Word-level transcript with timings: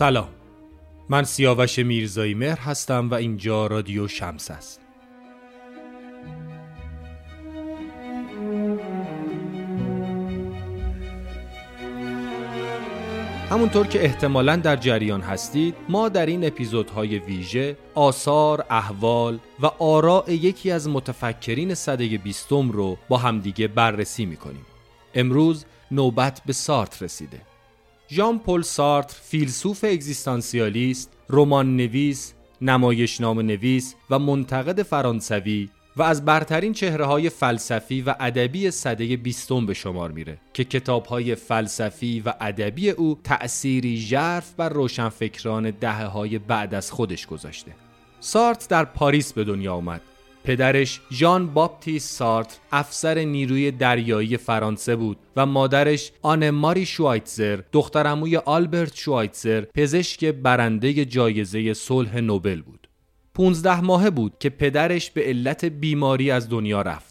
سلام. 0.00 0.28
من 1.08 1.24
سیاوش 1.24 1.78
میرزایی 1.78 2.34
مهر 2.34 2.58
هستم 2.58 3.10
و 3.10 3.14
اینجا 3.14 3.66
رادیو 3.66 4.08
شمس 4.08 4.50
است. 4.50 4.80
همونطور 13.50 13.86
که 13.86 14.04
احتمالا 14.04 14.56
در 14.56 14.76
جریان 14.76 15.20
هستید 15.20 15.74
ما 15.88 16.08
در 16.08 16.26
این 16.26 16.46
اپیزودهای 16.46 17.18
ویژه 17.18 17.76
آثار، 17.94 18.66
احوال 18.70 19.38
و 19.60 19.66
آراء 19.66 20.30
یکی 20.30 20.70
از 20.70 20.88
متفکرین 20.88 21.74
صده 21.74 22.18
بیستم 22.18 22.70
رو 22.70 22.98
با 23.08 23.16
همدیگه 23.16 23.68
بررسی 23.68 24.26
می‌کنیم. 24.26 24.66
امروز 25.14 25.64
نوبت 25.90 26.42
به 26.46 26.52
سارت 26.52 27.02
رسیده. 27.02 27.49
ژان 28.12 28.38
پل 28.38 28.62
سارتر 28.62 29.16
فیلسوف 29.22 29.84
اگزیستانسیالیست، 29.84 31.10
رمان 31.28 31.76
نویس، 31.76 32.34
نمایشنامه 32.60 33.42
نویس 33.42 33.94
و 34.10 34.18
منتقد 34.18 34.82
فرانسوی 34.82 35.68
و 35.96 36.02
از 36.02 36.24
برترین 36.24 36.72
چهره 36.72 37.04
های 37.04 37.30
فلسفی 37.30 38.02
و 38.02 38.14
ادبی 38.20 38.70
صده 38.70 39.16
بیستم 39.16 39.66
به 39.66 39.74
شمار 39.74 40.10
میره 40.10 40.38
که 40.54 40.64
کتاب 40.64 41.06
های 41.06 41.34
فلسفی 41.34 42.20
و 42.20 42.34
ادبی 42.40 42.90
او 42.90 43.18
تأثیری 43.24 43.96
ژرف 43.96 44.54
بر 44.54 44.68
روشنفکران 44.68 45.70
دهه 45.70 46.04
های 46.04 46.38
بعد 46.38 46.74
از 46.74 46.90
خودش 46.90 47.26
گذاشته. 47.26 47.72
سارت 48.20 48.68
در 48.68 48.84
پاریس 48.84 49.32
به 49.32 49.44
دنیا 49.44 49.74
آمد 49.74 50.00
پدرش 50.50 51.00
ژان 51.12 51.46
باپتیس 51.46 52.04
سارت 52.04 52.60
افسر 52.72 53.18
نیروی 53.18 53.70
دریایی 53.70 54.36
فرانسه 54.36 54.96
بود 54.96 55.16
و 55.36 55.46
مادرش 55.46 56.12
آن 56.22 56.50
ماری 56.50 56.86
شوایتزر 56.86 57.60
دخترموی 57.72 58.36
آلبرت 58.36 58.94
شوایتزر 58.94 59.60
پزشک 59.60 60.24
برنده 60.24 61.04
جایزه 61.04 61.74
صلح 61.74 62.20
نوبل 62.20 62.62
بود 62.62 62.88
15 63.34 63.80
ماهه 63.80 64.10
بود 64.10 64.32
که 64.40 64.50
پدرش 64.50 65.10
به 65.10 65.22
علت 65.22 65.64
بیماری 65.64 66.30
از 66.30 66.48
دنیا 66.48 66.82
رفت. 66.82 67.09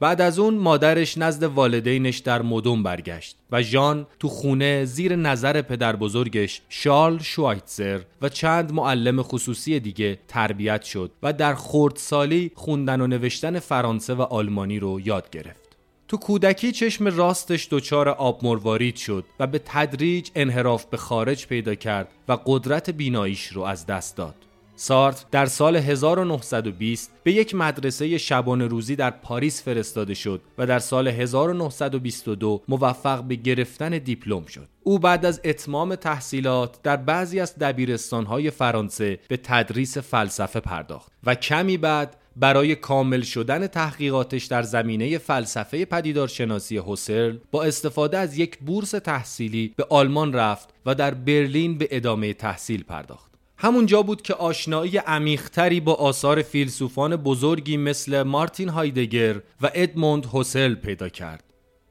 بعد 0.00 0.20
از 0.20 0.38
اون 0.38 0.54
مادرش 0.54 1.18
نزد 1.18 1.42
والدینش 1.42 2.18
در 2.18 2.42
مدون 2.42 2.82
برگشت 2.82 3.36
و 3.52 3.62
ژان 3.62 4.06
تو 4.18 4.28
خونه 4.28 4.84
زیر 4.84 5.16
نظر 5.16 5.62
پدر 5.62 5.96
بزرگش 5.96 6.60
شارل 6.68 7.18
شوایتزر 7.18 8.00
و 8.22 8.28
چند 8.28 8.72
معلم 8.72 9.22
خصوصی 9.22 9.80
دیگه 9.80 10.18
تربیت 10.28 10.82
شد 10.82 11.10
و 11.22 11.32
در 11.32 11.54
خردسالی 11.54 12.50
خوندن 12.54 13.00
و 13.00 13.06
نوشتن 13.06 13.58
فرانسه 13.58 14.14
و 14.14 14.22
آلمانی 14.22 14.78
رو 14.78 15.00
یاد 15.00 15.30
گرفت. 15.30 15.68
تو 16.08 16.16
کودکی 16.16 16.72
چشم 16.72 17.06
راستش 17.06 17.68
دچار 17.70 18.08
آب 18.08 18.44
مروارید 18.44 18.96
شد 18.96 19.24
و 19.40 19.46
به 19.46 19.60
تدریج 19.64 20.30
انحراف 20.34 20.84
به 20.84 20.96
خارج 20.96 21.46
پیدا 21.46 21.74
کرد 21.74 22.08
و 22.28 22.38
قدرت 22.46 22.90
بیناییش 22.90 23.46
رو 23.46 23.62
از 23.62 23.86
دست 23.86 24.16
داد. 24.16 24.34
سارت 24.80 25.26
در 25.30 25.46
سال 25.46 25.76
1920 25.76 27.12
به 27.22 27.32
یک 27.32 27.54
مدرسه 27.54 28.18
شبانه 28.18 28.66
روزی 28.66 28.96
در 28.96 29.10
پاریس 29.10 29.62
فرستاده 29.62 30.14
شد 30.14 30.40
و 30.58 30.66
در 30.66 30.78
سال 30.78 31.08
1922 31.08 32.62
موفق 32.68 33.22
به 33.22 33.34
گرفتن 33.34 33.90
دیپلم 33.90 34.44
شد. 34.46 34.68
او 34.82 34.98
بعد 34.98 35.26
از 35.26 35.40
اتمام 35.44 35.94
تحصیلات 35.94 36.82
در 36.82 36.96
بعضی 36.96 37.40
از 37.40 37.58
دبیرستانهای 37.58 38.50
فرانسه 38.50 39.18
به 39.28 39.36
تدریس 39.36 39.98
فلسفه 39.98 40.60
پرداخت 40.60 41.12
و 41.24 41.34
کمی 41.34 41.76
بعد 41.76 42.16
برای 42.36 42.74
کامل 42.74 43.20
شدن 43.20 43.66
تحقیقاتش 43.66 44.44
در 44.44 44.62
زمینه 44.62 45.18
فلسفه 45.18 45.84
پدیدارشناسی 45.84 46.76
هوسرل 46.76 47.38
با 47.50 47.64
استفاده 47.64 48.18
از 48.18 48.38
یک 48.38 48.58
بورس 48.58 48.90
تحصیلی 48.90 49.74
به 49.76 49.86
آلمان 49.90 50.32
رفت 50.32 50.68
و 50.86 50.94
در 50.94 51.14
برلین 51.14 51.78
به 51.78 51.88
ادامه 51.90 52.32
تحصیل 52.32 52.82
پرداخت. 52.82 53.27
همونجا 53.60 54.02
بود 54.02 54.22
که 54.22 54.34
آشنایی 54.34 54.96
عمیقتری 54.96 55.80
با 55.80 55.94
آثار 55.94 56.42
فیلسوفان 56.42 57.16
بزرگی 57.16 57.76
مثل 57.76 58.22
مارتین 58.22 58.68
هایدگر 58.68 59.36
و 59.60 59.70
ادموند 59.74 60.26
هوسل 60.26 60.74
پیدا 60.74 61.08
کرد. 61.08 61.44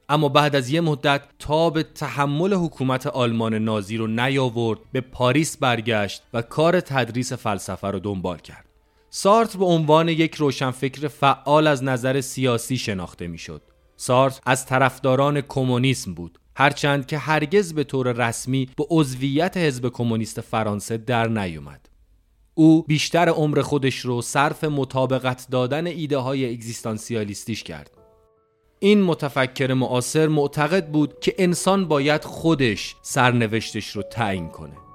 اما 0.10 0.30
بعد 0.30 0.56
از 0.56 0.70
یه 0.70 0.82
مدت 0.82 1.22
تا 1.40 1.70
به 1.70 1.84
تحمل 1.84 2.54
حکومت 2.54 3.08
آلمان 3.08 3.54
نازی 3.54 3.98
رو 3.98 4.08
نیاورد 4.08 4.80
به 4.92 5.02
پاریس 5.02 5.58
برگشت 5.58 6.24
و 6.34 6.42
کار 6.42 6.80
تدریس 6.80 7.34
فلسفه 7.34 7.88
رو 7.88 8.00
دنبال 8.00 8.38
کرد. 8.38 8.66
سارت 9.10 9.58
به 9.58 9.66
عنوان 9.66 10.10
یک 10.10 10.36
روشنفکر 10.36 11.08
فعال 11.08 11.68
از 11.68 11.84
نظر 11.84 12.22
سیاسی 12.22 12.78
شناخته 12.78 13.28
می‌شد. 13.28 13.62
سارت 13.98 14.42
از 14.46 14.66
طرفداران 14.66 15.42
کمونیسم 15.42 16.14
بود 16.14 16.40
هرچند 16.60 17.06
که 17.06 17.18
هرگز 17.18 17.74
به 17.74 17.84
طور 17.84 18.12
رسمی 18.12 18.70
به 18.78 18.86
عضویت 18.90 19.58
حزب 19.58 19.90
کمونیست 19.90 20.42
فرانسه 20.42 20.98
در 20.98 21.28
نیومد. 21.28 21.90
او 22.54 22.84
بیشتر 22.84 23.30
عمر 23.30 23.62
خودش 23.62 24.00
رو 24.00 24.22
صرف 24.22 24.64
مطابقت 24.64 25.48
دادن 25.52 25.88
ایده 25.88 26.18
های 26.18 26.54
اگزیستانسیالیستیش 26.54 27.64
کرد. 27.64 27.92
این 28.80 29.04
متفکر 29.04 29.74
معاصر 29.74 30.28
معتقد 30.28 30.88
بود 30.88 31.20
که 31.20 31.36
انسان 31.38 31.88
باید 31.88 32.24
خودش 32.24 32.96
سرنوشتش 33.02 33.96
رو 33.96 34.02
تعیین 34.02 34.50
کنه. 34.50 34.87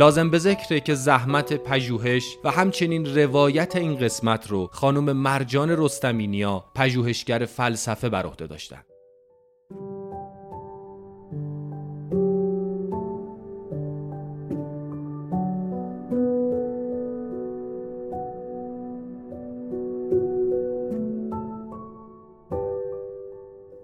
لازم 0.00 0.30
به 0.30 0.38
ذکره 0.38 0.80
که 0.80 0.94
زحمت 0.94 1.52
پژوهش 1.52 2.36
و 2.44 2.50
همچنین 2.50 3.16
روایت 3.16 3.76
این 3.76 3.98
قسمت 3.98 4.50
رو 4.50 4.66
خانم 4.72 5.12
مرجان 5.12 5.70
رستمینیا 5.70 6.64
پژوهشگر 6.74 7.44
فلسفه 7.44 8.08
بر 8.08 8.26
عهده 8.26 8.46
داشتن 8.46 8.82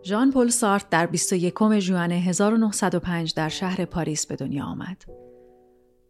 ژان 0.03 0.31
پل 0.31 0.49
سارت 0.49 0.91
در 0.91 1.07
21 1.07 1.79
ژوئن 1.79 2.13
1905 2.13 3.35
در 3.35 3.49
شهر 3.49 3.85
پاریس 3.85 4.27
به 4.27 4.37
دنیا 4.37 4.65
آمد. 4.65 5.26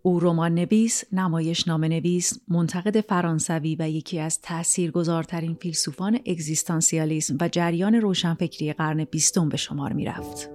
او 0.06 0.20
رمان 0.20 0.54
نویس، 0.54 1.04
نمایش 1.12 1.68
نام 1.68 1.84
نویس، 1.84 2.32
منتقد 2.48 3.00
فرانسوی 3.00 3.76
و 3.78 3.90
یکی 3.90 4.20
از 4.20 4.40
تاثیرگذارترین 4.40 5.54
فیلسوفان 5.54 6.14
اگزیستانسیالیسم 6.26 7.36
و 7.40 7.48
جریان 7.48 7.94
روشنفکری 7.94 8.72
قرن 8.72 9.04
بیستم 9.04 9.48
به 9.48 9.56
شمار 9.56 9.92
می 9.92 10.04
رفت. 10.04 10.50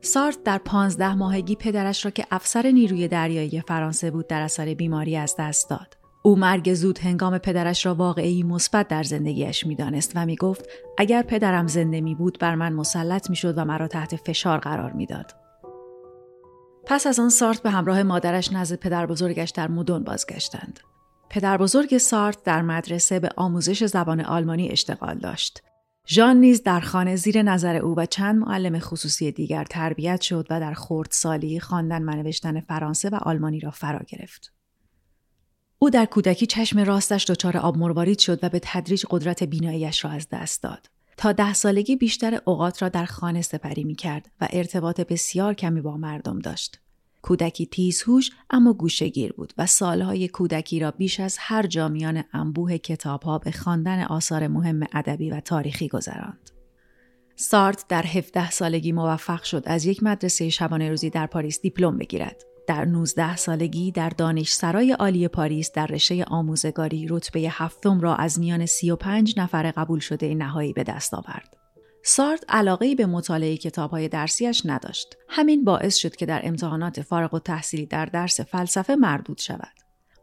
سارت 0.00 0.42
در 0.44 0.58
پانزده 0.58 1.14
ماهگی 1.14 1.56
پدرش 1.56 2.04
را 2.04 2.10
که 2.10 2.26
افسر 2.30 2.66
نیروی 2.66 3.08
دریایی 3.08 3.60
فرانسه 3.60 4.10
بود 4.10 4.26
در 4.26 4.42
اثر 4.42 4.74
بیماری 4.74 5.16
از 5.16 5.34
دست 5.38 5.70
داد. 5.70 6.01
او 6.24 6.36
مرگ 6.36 6.74
زود 6.74 6.98
هنگام 6.98 7.38
پدرش 7.38 7.86
را 7.86 7.94
واقعی 7.94 8.42
مثبت 8.42 8.88
در 8.88 9.02
زندگیش 9.02 9.66
می‌دانست 9.66 10.12
و 10.14 10.26
می‌گفت 10.26 10.68
اگر 10.98 11.22
پدرم 11.22 11.66
زنده 11.66 12.00
می 12.00 12.14
بود 12.14 12.38
بر 12.38 12.54
من 12.54 12.72
مسلط 12.72 13.30
می‌شد 13.30 13.58
و 13.58 13.64
مرا 13.64 13.88
تحت 13.88 14.16
فشار 14.16 14.58
قرار 14.58 14.92
می‌داد. 14.92 15.34
پس 16.86 17.06
از 17.06 17.20
آن 17.20 17.28
سارت 17.28 17.62
به 17.62 17.70
همراه 17.70 18.02
مادرش 18.02 18.52
نزد 18.52 18.76
پدر 18.76 19.06
بزرگش 19.06 19.50
در 19.50 19.68
مدون 19.68 20.04
بازگشتند. 20.04 20.80
پدر 21.30 21.56
بزرگ 21.56 21.98
سارت 21.98 22.42
در 22.44 22.62
مدرسه 22.62 23.20
به 23.20 23.28
آموزش 23.36 23.84
زبان 23.84 24.20
آلمانی 24.20 24.68
اشتغال 24.68 25.18
داشت. 25.18 25.62
ژان 26.08 26.36
نیز 26.36 26.62
در 26.62 26.80
خانه 26.80 27.16
زیر 27.16 27.42
نظر 27.42 27.76
او 27.76 27.94
و 27.96 28.06
چند 28.06 28.36
معلم 28.36 28.78
خصوصی 28.78 29.32
دیگر 29.32 29.64
تربیت 29.64 30.20
شد 30.20 30.46
و 30.50 30.60
در 30.60 30.74
خردسالی 30.74 31.60
خواندن 31.60 32.02
و 32.02 32.16
نوشتن 32.22 32.60
فرانسه 32.60 33.08
و 33.08 33.14
آلمانی 33.14 33.60
را 33.60 33.70
فرا 33.70 34.00
گرفت. 34.08 34.52
او 35.82 35.90
در 35.90 36.04
کودکی 36.04 36.46
چشم 36.46 36.78
راستش 36.78 37.24
دچار 37.30 37.56
آب 37.56 37.78
مروارید 37.78 38.18
شد 38.18 38.44
و 38.44 38.48
به 38.48 38.60
تدریج 38.62 39.04
قدرت 39.10 39.42
بیناییش 39.42 40.04
را 40.04 40.10
از 40.10 40.28
دست 40.32 40.62
داد. 40.62 40.90
تا 41.16 41.32
ده 41.32 41.52
سالگی 41.52 41.96
بیشتر 41.96 42.40
اوقات 42.44 42.82
را 42.82 42.88
در 42.88 43.04
خانه 43.04 43.42
سپری 43.42 43.84
می 43.84 43.94
کرد 43.94 44.30
و 44.40 44.48
ارتباط 44.50 45.00
بسیار 45.00 45.54
کمی 45.54 45.80
با 45.80 45.96
مردم 45.96 46.38
داشت. 46.38 46.80
کودکی 47.22 47.66
تیزهوش 47.66 48.30
اما 48.50 48.72
گوشگیر 48.72 49.32
بود 49.32 49.52
و 49.58 49.66
سالهای 49.66 50.28
کودکی 50.28 50.80
را 50.80 50.90
بیش 50.90 51.20
از 51.20 51.36
هر 51.40 51.66
جامیان 51.66 52.24
انبوه 52.32 52.78
کتابها 52.78 53.38
به 53.38 53.50
خواندن 53.50 54.02
آثار 54.02 54.48
مهم 54.48 54.80
ادبی 54.92 55.30
و 55.30 55.40
تاریخی 55.40 55.88
گذراند. 55.88 56.50
سارت 57.36 57.84
در 57.88 58.06
17 58.06 58.50
سالگی 58.50 58.92
موفق 58.92 59.42
شد 59.42 59.62
از 59.66 59.84
یک 59.84 60.02
مدرسه 60.02 60.48
شبانه 60.48 60.90
روزی 60.90 61.10
در 61.10 61.26
پاریس 61.26 61.60
دیپلم 61.60 61.98
بگیرد. 61.98 62.51
در 62.66 62.84
19 62.84 63.36
سالگی 63.36 63.92
در 63.92 64.08
دانشسرای 64.08 64.92
عالی 64.92 65.28
پاریس 65.28 65.72
در 65.72 65.86
رشته 65.86 66.24
آموزگاری 66.24 67.06
رتبه 67.10 67.40
هفتم 67.40 68.00
را 68.00 68.16
از 68.16 68.40
میان 68.40 68.66
35 68.66 69.34
نفر 69.40 69.70
قبول 69.70 70.00
شده 70.00 70.34
نهایی 70.34 70.72
به 70.72 70.82
دست 70.82 71.14
آورد. 71.14 71.56
سارت 72.04 72.44
علاقه 72.48 72.94
به 72.94 73.06
مطالعه 73.06 73.56
کتابهای 73.56 74.08
درسیش 74.08 74.62
نداشت. 74.64 75.16
همین 75.28 75.64
باعث 75.64 75.96
شد 75.96 76.16
که 76.16 76.26
در 76.26 76.40
امتحانات 76.44 77.00
فارغ 77.00 77.34
و 77.34 77.38
تحصیلی 77.38 77.86
در 77.86 78.06
درس 78.06 78.40
فلسفه 78.40 78.94
مردود 78.94 79.38
شود. 79.38 79.82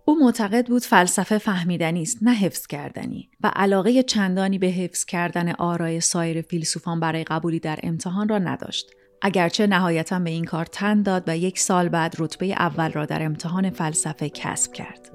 او 0.09 0.19
معتقد 0.19 0.67
بود 0.67 0.83
فلسفه 0.83 1.37
فهمیدنی 1.37 2.01
است 2.01 2.17
نه 2.21 2.33
حفظ 2.33 2.67
کردنی 2.67 3.29
و 3.41 3.51
علاقه 3.55 4.03
چندانی 4.03 4.57
به 4.57 4.67
حفظ 4.67 5.05
کردن 5.05 5.51
آرای 5.51 6.01
سایر 6.01 6.41
فیلسوفان 6.41 6.99
برای 6.99 7.23
قبولی 7.23 7.59
در 7.59 7.79
امتحان 7.83 8.29
را 8.29 8.37
نداشت 8.37 8.85
اگرچه 9.21 9.67
نهایتا 9.67 10.19
به 10.19 10.29
این 10.29 10.45
کار 10.45 10.65
تن 10.65 11.01
داد 11.01 11.23
و 11.27 11.37
یک 11.37 11.59
سال 11.59 11.89
بعد 11.89 12.15
رتبه 12.19 12.45
اول 12.45 12.91
را 12.91 13.05
در 13.05 13.23
امتحان 13.23 13.69
فلسفه 13.69 14.29
کسب 14.29 14.73
کرد. 14.73 15.11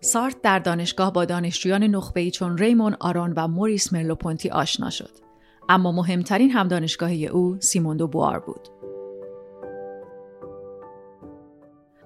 سارت 0.00 0.42
در 0.42 0.58
دانشگاه 0.58 1.12
با 1.12 1.24
دانشجویان 1.24 1.82
نخبه‌ای 1.82 2.30
چون 2.30 2.58
ریمون 2.58 2.96
آرون 3.00 3.32
و 3.36 3.48
موریس 3.48 3.92
مرلوپونتی 3.92 4.50
آشنا 4.50 4.90
شد. 4.90 5.10
اما 5.68 5.92
مهمترین 5.92 6.50
هم 6.50 6.68
دانشگاهی 6.68 7.26
او 7.26 7.56
سیموندو 7.60 8.06
بوار 8.06 8.40
بود. 8.40 8.77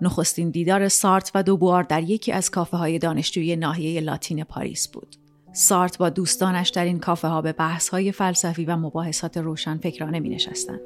نخستین 0.02 0.50
دیدار 0.50 0.88
سارت 0.88 1.30
و 1.34 1.42
دوبوار 1.42 1.82
در 1.82 2.02
یکی 2.02 2.32
از 2.32 2.50
کافه 2.50 2.76
های 2.76 2.98
دانشجویی 2.98 3.56
ناحیه 3.56 4.00
لاتین 4.00 4.44
پاریس 4.44 4.88
بود. 4.88 5.16
سارت 5.52 5.98
با 5.98 6.10
دوستانش 6.10 6.68
در 6.68 6.84
این 6.84 6.98
کافه 6.98 7.28
ها 7.28 7.42
به 7.42 7.52
بحث 7.52 7.88
های 7.88 8.12
فلسفی 8.12 8.64
و 8.64 8.76
مباحثات 8.76 9.36
روشن 9.36 9.78
فکرانه 9.78 10.20
می 10.20 10.28
نشستند. 10.28 10.80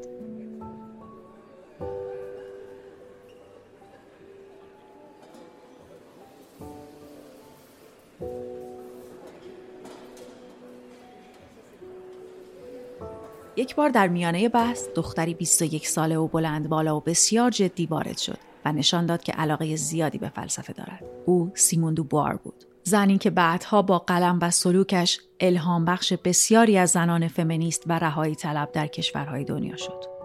یک 13.57 13.75
بار 13.75 13.89
در 13.89 14.09
میانه 14.09 14.49
بحث 14.49 14.89
دختری 14.95 15.35
21 15.35 15.89
ساله 15.89 16.17
و 16.17 16.29
بلند 16.29 16.69
بالا 16.69 16.97
و 16.97 17.01
بسیار 17.01 17.51
جدی 17.51 17.87
وارد 17.87 18.19
شد 18.19 18.46
و 18.67 18.73
نشان 18.73 19.07
داد 19.07 19.23
که 19.23 19.33
علاقه 19.33 19.77
زیادی 19.77 20.19
به 20.19 20.29
فلسفه 20.29 20.73
دارد. 20.73 21.05
او 21.27 21.53
سیموندو 21.55 22.05
بوار 22.05 22.37
بود. 22.37 22.65
زنی 22.83 23.19
که 23.19 23.31
بعدها 23.31 23.83
با 23.83 23.99
قلم 23.99 24.39
و 24.43 24.51
سلوکش 24.51 25.21
الهام 25.41 25.85
بخش 25.85 26.13
بسیاری 26.13 26.79
از 26.79 26.91
زنان 26.91 27.29
فمینیست 27.29 27.83
و 27.87 27.93
رهایی 27.93 28.35
طلب 28.35 28.73
در 28.73 28.87
کشورهای 28.87 29.45
دنیا 29.45 29.77
شد. 29.77 30.16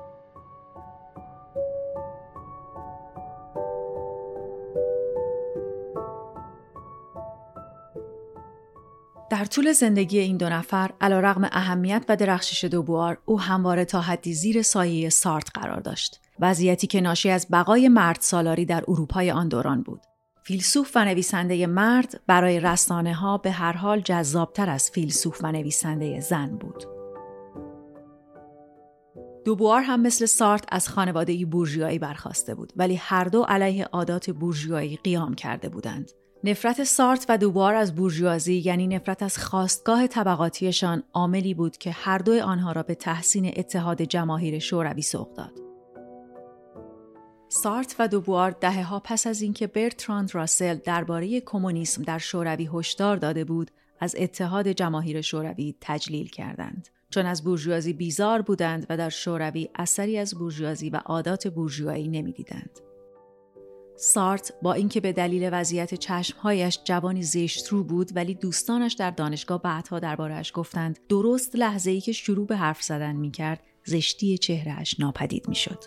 طول 9.51 9.71
زندگی 9.71 10.19
این 10.19 10.38
دو 10.38 10.50
نفر 10.50 10.92
رغم 11.21 11.50
اهمیت 11.51 12.06
و 12.09 12.15
درخشش 12.15 12.63
دوبوار 12.63 13.18
او 13.25 13.39
همواره 13.39 13.86
تا 13.86 14.01
حدی 14.01 14.33
زیر 14.33 14.62
سایه 14.62 15.09
سارت 15.09 15.50
قرار 15.53 15.80
داشت. 15.80 16.21
وضعیتی 16.39 16.88
که 16.88 17.01
ناشی 17.01 17.30
از 17.30 17.48
بقای 17.51 17.88
مرد 17.89 18.18
سالاری 18.19 18.65
در 18.65 18.83
اروپای 18.88 19.31
آن 19.31 19.48
دوران 19.48 19.81
بود. 19.81 20.01
فیلسوف 20.44 20.92
و 20.95 21.06
نویسنده 21.06 21.68
مرد 21.68 22.21
برای 22.27 22.59
رسانه 22.59 23.13
ها 23.13 23.38
به 23.38 23.51
هر 23.51 23.74
حال 23.74 24.01
جذابتر 24.01 24.69
از 24.69 24.92
فیلسوف 24.92 25.44
و 25.44 25.51
نویسنده 25.51 26.19
زن 26.19 26.57
بود. 26.57 26.83
دوبوار 29.45 29.81
هم 29.81 30.01
مثل 30.01 30.25
سارت 30.25 30.65
از 30.71 30.89
خانواده 30.89 31.45
بورژیایی 31.45 32.00
برخواسته 32.00 32.56
بود 32.56 32.74
ولی 32.75 32.95
هر 32.95 33.24
دو 33.24 33.44
علیه 33.44 33.86
عادات 33.86 34.30
بورژیایی 34.30 35.00
قیام 35.03 35.33
کرده 35.33 35.69
بودند. 35.69 36.12
نفرت 36.43 36.83
سارت 36.83 37.25
و 37.29 37.38
دوبار 37.38 37.75
از 37.75 37.95
بورژوازی 37.95 38.61
یعنی 38.65 38.88
نفرت 38.88 39.23
از 39.23 39.38
خواستگاه 39.38 40.07
طبقاتیشان 40.07 41.03
عاملی 41.13 41.53
بود 41.53 41.77
که 41.77 41.91
هر 41.91 42.17
دوی 42.17 42.39
آنها 42.39 42.71
را 42.71 42.83
به 42.83 42.95
تحسین 42.95 43.53
اتحاد 43.55 44.01
جماهیر 44.01 44.59
شوروی 44.59 45.01
سوق 45.01 45.33
داد. 45.33 45.51
سارت 47.49 47.95
و 47.99 48.07
دوبوار 48.07 48.51
دهه 48.51 48.83
ها 48.83 48.99
پس 48.99 49.27
از 49.27 49.41
اینکه 49.41 49.67
برتراند 49.67 50.35
راسل 50.35 50.75
درباره 50.75 51.41
کمونیسم 51.41 52.03
در 52.03 52.17
شوروی 52.17 52.69
هشدار 52.73 53.17
داده 53.17 53.43
بود 53.43 53.71
از 53.99 54.15
اتحاد 54.19 54.67
جماهیر 54.67 55.21
شوروی 55.21 55.75
تجلیل 55.81 56.27
کردند 56.27 56.89
چون 57.09 57.25
از 57.25 57.43
بورژوازی 57.43 57.93
بیزار 57.93 58.41
بودند 58.41 58.85
و 58.89 58.97
در 58.97 59.09
شوروی 59.09 59.69
اثری 59.75 60.17
از 60.17 60.35
بورژوازی 60.35 60.89
و 60.89 60.95
عادات 60.95 61.47
بورژوایی 61.47 62.07
نمی‌دیدند 62.07 62.79
سارت 64.03 64.53
با 64.62 64.74
اینکه 64.74 65.00
به 65.00 65.13
دلیل 65.13 65.50
وضعیت 65.51 65.94
چشمهایش 65.95 66.80
جوانی 66.83 67.24
زشت 67.24 67.68
رو 67.68 67.83
بود 67.83 68.15
ولی 68.15 68.36
دوستانش 68.36 68.94
در 68.94 69.12
دانشگاه 69.12 69.62
بعدها 69.62 70.00
دربارهش 70.00 70.51
گفتند 70.56 71.00
درست 71.09 71.56
لحظه 71.56 71.92
ای 71.92 72.01
که 72.01 72.12
شروع 72.12 72.48
به 72.48 72.57
حرف 72.57 72.83
زدن 72.83 73.15
می 73.15 73.31
کرد 73.31 73.63
زشتی 73.83 74.38
چهرهش 74.38 75.00
ناپدید 75.00 75.50
می 75.50 75.56
شد. 75.56 75.83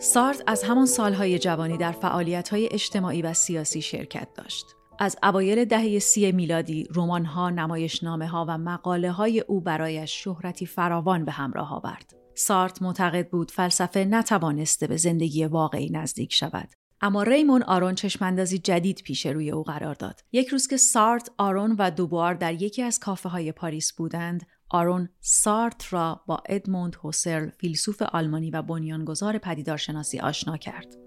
سارت 0.00 0.42
از 0.46 0.62
همان 0.62 0.86
سالهای 0.86 1.38
جوانی 1.38 1.76
در 1.76 1.92
فعالیت‌های 1.92 2.68
اجتماعی 2.72 3.22
و 3.22 3.34
سیاسی 3.34 3.82
شرکت 3.82 4.28
داشت. 4.34 4.75
از 4.98 5.16
اوایل 5.22 5.64
دهه 5.64 5.98
سی 5.98 6.32
میلادی 6.32 6.86
رمان‌ها، 6.94 7.50
نمایشنامه 7.50 8.34
و 8.34 8.58
مقاله 8.58 9.10
های 9.10 9.40
او 9.40 9.60
برایش 9.60 10.24
شهرتی 10.24 10.66
فراوان 10.66 11.24
به 11.24 11.32
همراه 11.32 11.74
آورد. 11.74 12.14
سارت 12.34 12.82
معتقد 12.82 13.28
بود 13.28 13.50
فلسفه 13.50 14.04
نتوانسته 14.04 14.86
به 14.86 14.96
زندگی 14.96 15.44
واقعی 15.44 15.90
نزدیک 15.90 16.34
شود. 16.34 16.68
اما 17.00 17.22
ریمون 17.22 17.62
آرون 17.62 17.94
چشماندازی 17.94 18.58
جدید 18.58 19.02
پیش 19.04 19.26
روی 19.26 19.50
او 19.50 19.62
قرار 19.62 19.94
داد. 19.94 20.20
یک 20.32 20.48
روز 20.48 20.68
که 20.68 20.76
سارت، 20.76 21.30
آرون 21.38 21.76
و 21.78 21.90
دوبار 21.90 22.34
در 22.34 22.62
یکی 22.62 22.82
از 22.82 22.98
کافه 22.98 23.28
های 23.28 23.52
پاریس 23.52 23.92
بودند، 23.92 24.46
آرون 24.70 25.08
سارت 25.20 25.92
را 25.92 26.20
با 26.26 26.42
ادموند 26.48 26.96
هوسرل 27.04 27.50
فیلسوف 27.50 28.02
آلمانی 28.02 28.50
و 28.50 28.62
بنیانگذار 28.62 29.38
پدیدارشناسی 29.38 30.18
آشنا 30.18 30.56
کرد. 30.56 31.05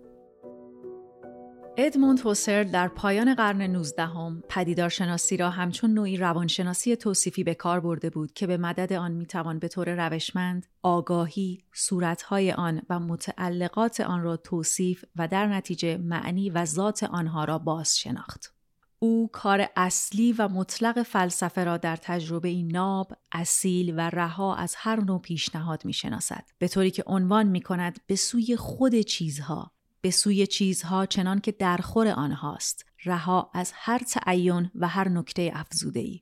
ادموند 1.82 2.20
هوسر 2.20 2.64
در 2.64 2.88
پایان 2.88 3.36
قرن 3.36 3.62
19 3.62 4.06
هم 4.06 4.44
پدیدارشناسی 4.50 5.38
را 5.38 5.50
همچون 5.50 5.94
نوعی 5.94 6.18
روانشناسی 6.18 6.96
توصیفی 6.96 7.44
به 7.44 7.54
کار 7.54 7.80
برده 7.80 8.10
بود 8.10 8.34
که 8.34 8.48
به 8.48 8.58
مدد 8.58 8.94
آن 8.94 9.12
می‌توان 9.12 9.60
به 9.60 9.68
طور 9.68 10.08
روشمند 10.08 10.68
آگاهی، 10.84 11.64
صورتهای 11.74 12.52
آن 12.52 12.82
و 12.90 13.00
متعلقات 13.00 14.02
آن 14.02 14.22
را 14.22 14.38
توصیف 14.38 15.06
و 15.16 15.28
در 15.28 15.48
نتیجه 15.48 15.98
معنی 15.98 16.50
و 16.50 16.66
ذات 16.66 17.04
آنها 17.04 17.44
را 17.44 17.58
باز 17.58 18.00
شناخت. 18.00 18.54
او 19.00 19.30
کار 19.32 19.70
اصلی 19.76 20.34
و 20.34 20.48
مطلق 20.48 21.04
فلسفه 21.04 21.64
را 21.64 21.78
در 21.78 21.96
تجربه 21.96 22.64
ناب، 22.64 23.14
اصیل 23.32 23.94
و 23.98 24.10
رها 24.10 24.56
از 24.56 24.76
هر 24.78 25.00
نوع 25.00 25.22
پیشنهاد 25.22 25.86
می 25.86 25.94
شناسد. 25.94 26.44
به 26.58 26.68
طوری 26.68 26.92
که 26.92 27.04
عنوان 27.08 27.48
می 27.48 27.62
کند 27.62 28.00
به 28.08 28.16
سوی 28.16 28.56
خود 28.56 29.02
چیزها 29.02 29.72
به 30.02 30.12
سوی 30.12 30.48
چیزها 30.48 31.06
چنان 31.06 31.40
که 31.40 31.52
درخور 31.52 32.08
آنهاست 32.08 32.86
رها 33.06 33.52
از 33.54 33.72
هر 33.76 34.00
تعین 34.00 34.72
و 34.76 34.88
هر 34.88 35.10
نکته 35.10 35.52
افزوده 35.54 36.00
ای. 36.00 36.22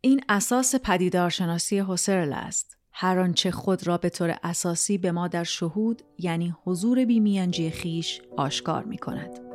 این 0.00 0.20
اساس 0.28 0.74
پدیدارشناسی 0.74 1.80
حسرل 1.80 2.32
است 2.32 2.76
هر 2.92 3.18
آنچه 3.18 3.50
خود 3.50 3.86
را 3.86 3.98
به 3.98 4.10
طور 4.10 4.38
اساسی 4.42 4.98
به 4.98 5.12
ما 5.12 5.28
در 5.28 5.44
شهود 5.44 6.02
یعنی 6.18 6.54
حضور 6.64 7.04
بیمیانجی 7.04 7.70
خیش 7.70 8.20
آشکار 8.36 8.84
می 8.84 8.98
کند. 8.98 9.51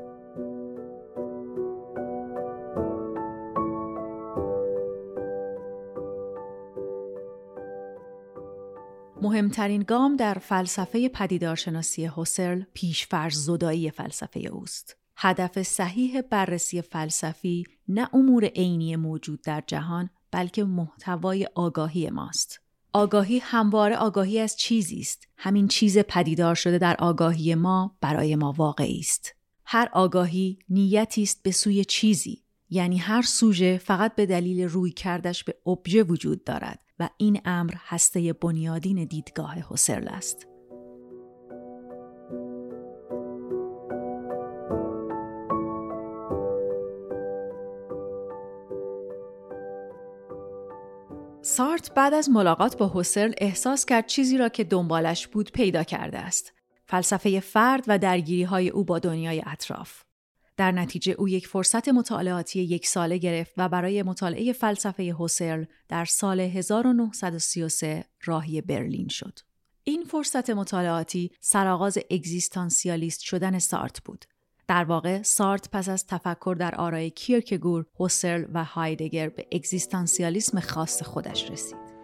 مهمترین 9.37 9.83
گام 9.83 10.15
در 10.15 10.33
فلسفه 10.33 11.09
پدیدارشناسی 11.09 12.05
هوسرل 12.05 12.63
پیشفرض 12.73 13.45
زدایی 13.45 13.91
فلسفه 13.91 14.39
اوست. 14.39 14.97
هدف 15.17 15.61
صحیح 15.63 16.21
بررسی 16.21 16.81
فلسفی 16.81 17.63
نه 17.87 18.09
امور 18.13 18.45
عینی 18.45 18.95
موجود 18.95 19.41
در 19.41 19.63
جهان 19.67 20.09
بلکه 20.31 20.63
محتوای 20.63 21.47
آگاهی 21.55 22.09
ماست. 22.09 22.61
آگاهی 22.93 23.39
همواره 23.39 23.95
آگاهی 23.95 24.39
از 24.39 24.55
چیزی 24.55 24.99
است. 24.99 25.27
همین 25.37 25.67
چیز 25.67 25.97
پدیدار 25.97 26.55
شده 26.55 26.77
در 26.77 26.95
آگاهی 26.99 27.55
ما 27.55 27.97
برای 28.01 28.35
ما 28.35 28.51
واقعی 28.51 28.99
است. 28.99 29.35
هر 29.65 29.89
آگاهی 29.93 30.59
نیتی 30.69 31.23
است 31.23 31.43
به 31.43 31.51
سوی 31.51 31.85
چیزی 31.85 32.43
یعنی 32.69 32.97
هر 32.97 33.21
سوژه 33.21 33.77
فقط 33.77 34.15
به 34.15 34.25
دلیل 34.25 34.61
روی 34.61 34.91
کردش 34.91 35.43
به 35.43 35.55
ابژه 35.65 36.03
وجود 36.03 36.43
دارد 36.43 36.79
و 36.99 37.09
این 37.17 37.41
امر 37.45 37.73
هسته 37.87 38.33
بنیادین 38.33 39.05
دیدگاه 39.05 39.55
حسرل 39.69 40.07
است. 40.07 40.47
سارت 51.41 51.93
بعد 51.93 52.13
از 52.13 52.29
ملاقات 52.29 52.77
با 52.77 52.91
حسرل 52.93 53.33
احساس 53.37 53.85
کرد 53.85 54.05
چیزی 54.05 54.37
را 54.37 54.49
که 54.49 54.63
دنبالش 54.63 55.27
بود 55.27 55.51
پیدا 55.51 55.83
کرده 55.83 56.19
است. 56.19 56.53
فلسفه 56.85 57.39
فرد 57.39 57.83
و 57.87 57.97
درگیری 57.99 58.43
های 58.43 58.69
او 58.69 58.83
با 58.83 58.99
دنیای 58.99 59.43
اطراف. 59.45 60.06
در 60.57 60.71
نتیجه 60.71 61.11
او 61.11 61.29
یک 61.29 61.47
فرصت 61.47 61.89
مطالعاتی 61.89 62.61
یک 62.61 62.87
ساله 62.87 63.17
گرفت 63.17 63.53
و 63.57 63.69
برای 63.69 64.03
مطالعه 64.03 64.53
فلسفه 64.53 65.13
هوسرل 65.13 65.65
در 65.89 66.05
سال 66.05 66.39
1933 66.39 68.05
راهی 68.23 68.61
برلین 68.61 69.07
شد. 69.07 69.39
این 69.83 70.03
فرصت 70.03 70.49
مطالعاتی 70.49 71.31
سرآغاز 71.39 71.97
اگزیستانسیالیست 72.11 73.21
شدن 73.21 73.59
سارت 73.59 74.03
بود. 74.03 74.25
در 74.67 74.83
واقع 74.83 75.21
سارت 75.21 75.69
پس 75.71 75.89
از 75.89 76.05
تفکر 76.05 76.55
در 76.59 76.75
آرای 76.75 77.09
کیرکگور، 77.09 77.85
هوسرل 77.99 78.45
و 78.53 78.63
هایدگر 78.63 79.29
به 79.29 79.47
اگزیستانسیالیسم 79.51 80.59
خاص 80.59 81.03
خودش 81.03 81.51
رسید. 81.51 81.96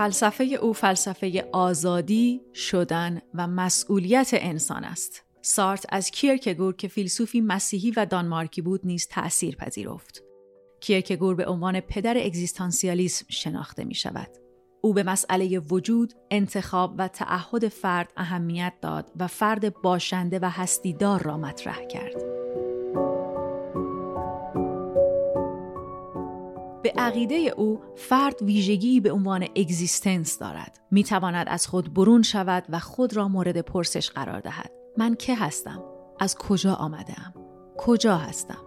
فلسفه 0.00 0.44
او 0.44 0.72
فلسفه 0.72 1.48
آزادی، 1.52 2.40
شدن 2.54 3.20
و 3.34 3.46
مسئولیت 3.46 4.30
انسان 4.32 4.84
است. 4.84 5.24
سارت 5.42 5.86
از 5.88 6.10
کیرکگور 6.10 6.76
که 6.76 6.88
فیلسوفی 6.88 7.40
مسیحی 7.40 7.90
و 7.90 8.06
دانمارکی 8.06 8.62
بود 8.62 8.80
نیز 8.84 9.08
تأثیر 9.08 9.56
پذیرفت. 9.56 10.22
کیرکگور 10.80 11.34
به 11.34 11.46
عنوان 11.46 11.80
پدر 11.80 12.16
اگزیستانسیالیسم 12.18 13.26
شناخته 13.28 13.84
می 13.84 13.94
شود. 13.94 14.28
او 14.80 14.94
به 14.94 15.02
مسئله 15.02 15.58
وجود، 15.58 16.12
انتخاب 16.30 16.94
و 16.98 17.08
تعهد 17.08 17.68
فرد 17.68 18.12
اهمیت 18.16 18.72
داد 18.82 19.12
و 19.18 19.26
فرد 19.26 19.74
باشنده 19.82 20.38
و 20.42 20.50
هستیدار 20.50 21.22
را 21.22 21.36
مطرح 21.36 21.86
کرد. 21.86 22.22
به 26.82 26.92
عقیده 26.98 27.34
او 27.34 27.80
فرد 27.96 28.42
ویژگی 28.42 29.00
به 29.00 29.12
عنوان 29.12 29.42
اگزیستنس 29.42 30.38
دارد. 30.38 30.80
می 30.90 31.04
تواند 31.04 31.46
از 31.48 31.66
خود 31.66 31.94
برون 31.94 32.22
شود 32.22 32.64
و 32.68 32.78
خود 32.78 33.16
را 33.16 33.28
مورد 33.28 33.60
پرسش 33.60 34.10
قرار 34.10 34.40
دهد. 34.40 34.70
من 34.96 35.14
که 35.14 35.34
هستم؟ 35.36 35.82
از 36.20 36.36
کجا 36.36 36.74
آمده 36.74 37.14
ام؟ 37.26 37.34
کجا 37.78 38.16
هستم؟ 38.16 38.64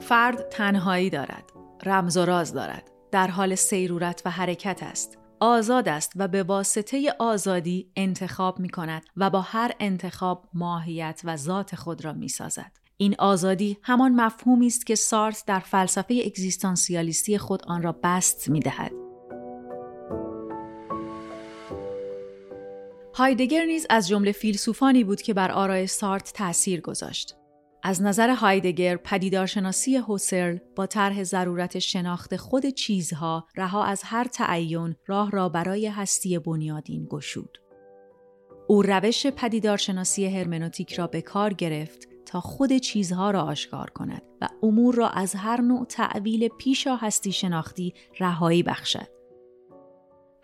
فرد 0.00 0.48
تنهایی 0.48 1.10
دارد. 1.10 1.52
رمز 1.86 2.16
و 2.16 2.24
راز 2.24 2.52
دارد. 2.52 2.90
در 3.10 3.26
حال 3.26 3.54
سیرورت 3.54 4.22
و 4.24 4.30
حرکت 4.30 4.82
است. 4.82 5.19
آزاد 5.40 5.88
است 5.88 6.12
و 6.16 6.28
به 6.28 6.42
واسطه 6.42 7.14
آزادی 7.18 7.90
انتخاب 7.96 8.60
می 8.60 8.68
کند 8.68 9.02
و 9.16 9.30
با 9.30 9.40
هر 9.40 9.72
انتخاب 9.80 10.48
ماهیت 10.54 11.20
و 11.24 11.36
ذات 11.36 11.76
خود 11.76 12.04
را 12.04 12.12
می 12.12 12.28
سازد. 12.28 12.72
این 12.96 13.14
آزادی 13.18 13.78
همان 13.82 14.14
مفهومی 14.14 14.66
است 14.66 14.86
که 14.86 14.94
سارت 14.94 15.44
در 15.46 15.60
فلسفه 15.60 16.22
اگزیستانسیالیستی 16.26 17.38
خود 17.38 17.62
آن 17.66 17.82
را 17.82 17.92
بست 18.02 18.48
می 18.48 18.60
دهد. 18.60 18.92
هایدگر 23.14 23.64
نیز 23.64 23.86
از 23.90 24.08
جمله 24.08 24.32
فیلسوفانی 24.32 25.04
بود 25.04 25.22
که 25.22 25.34
بر 25.34 25.50
آرای 25.50 25.86
سارت 25.86 26.32
تأثیر 26.32 26.80
گذاشت. 26.80 27.39
از 27.82 28.02
نظر 28.02 28.30
هایدگر 28.30 28.96
پدیدارشناسی 28.96 29.96
هوسرل 29.96 30.58
با 30.76 30.86
طرح 30.86 31.22
ضرورت 31.22 31.78
شناخت 31.78 32.36
خود 32.36 32.66
چیزها 32.66 33.48
رها 33.56 33.84
از 33.84 34.02
هر 34.04 34.24
تعین 34.24 34.96
راه 35.06 35.30
را 35.30 35.48
برای 35.48 35.86
هستی 35.86 36.38
بنیادین 36.38 37.06
گشود. 37.10 37.58
او 38.68 38.82
روش 38.82 39.26
پدیدارشناسی 39.26 40.26
هرمنوتیک 40.26 40.92
را 40.92 41.06
به 41.06 41.22
کار 41.22 41.52
گرفت 41.52 42.08
تا 42.26 42.40
خود 42.40 42.76
چیزها 42.76 43.30
را 43.30 43.42
آشکار 43.42 43.90
کند 43.90 44.22
و 44.40 44.48
امور 44.62 44.94
را 44.94 45.08
از 45.08 45.34
هر 45.34 45.60
نوع 45.60 45.86
تعویل 45.86 46.48
پیشا 46.48 46.96
هستی 46.96 47.32
شناختی 47.32 47.94
رهایی 48.20 48.62
بخشد. 48.62 49.19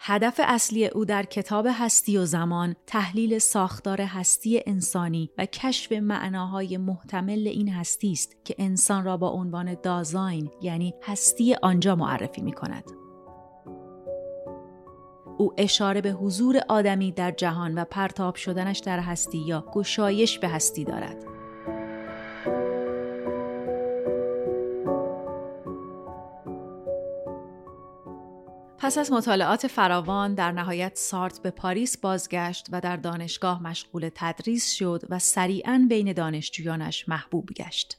هدف 0.09 0.41
اصلی 0.45 0.87
او 0.87 1.05
در 1.05 1.23
کتاب 1.23 1.67
هستی 1.71 2.19
و 2.19 2.25
زمان 2.25 2.77
تحلیل 2.87 3.39
ساختار 3.39 4.01
هستی 4.01 4.63
انسانی 4.67 5.31
و 5.39 5.47
کشف 5.47 5.93
معناهای 5.93 6.77
محتمل 6.77 7.47
این 7.47 7.69
هستی 7.69 8.13
است 8.13 8.37
که 8.45 8.55
انسان 8.59 9.05
را 9.05 9.17
با 9.17 9.29
عنوان 9.29 9.77
دازاین 9.83 10.51
یعنی 10.63 10.95
هستی 11.03 11.55
آنجا 11.63 11.97
معرفی 11.97 12.43
می 12.43 12.53
کند. 12.53 12.85
او 15.39 15.55
اشاره 15.57 16.01
به 16.01 16.11
حضور 16.11 16.61
آدمی 16.69 17.13
در 17.13 17.31
جهان 17.31 17.79
و 17.79 17.85
پرتاب 17.85 18.35
شدنش 18.35 18.79
در 18.79 19.01
هستی 19.01 19.39
یا 19.39 19.65
گشایش 19.73 20.39
به 20.39 20.49
هستی 20.49 20.85
دارد. 20.85 21.36
پس 28.87 28.99
از 28.99 29.13
مطالعات 29.13 29.67
فراوان 29.67 30.35
در 30.35 30.53
نهایت 30.53 30.93
سارت 30.95 31.43
به 31.43 31.51
پاریس 31.51 31.97
بازگشت 31.97 32.67
و 32.73 32.81
در 32.81 32.97
دانشگاه 32.97 33.63
مشغول 33.63 34.11
تدریس 34.15 34.73
شد 34.73 35.03
و 35.11 35.19
سریعا 35.19 35.87
بین 35.89 36.13
دانشجویانش 36.13 37.09
محبوب 37.09 37.49
گشت. 37.57 37.99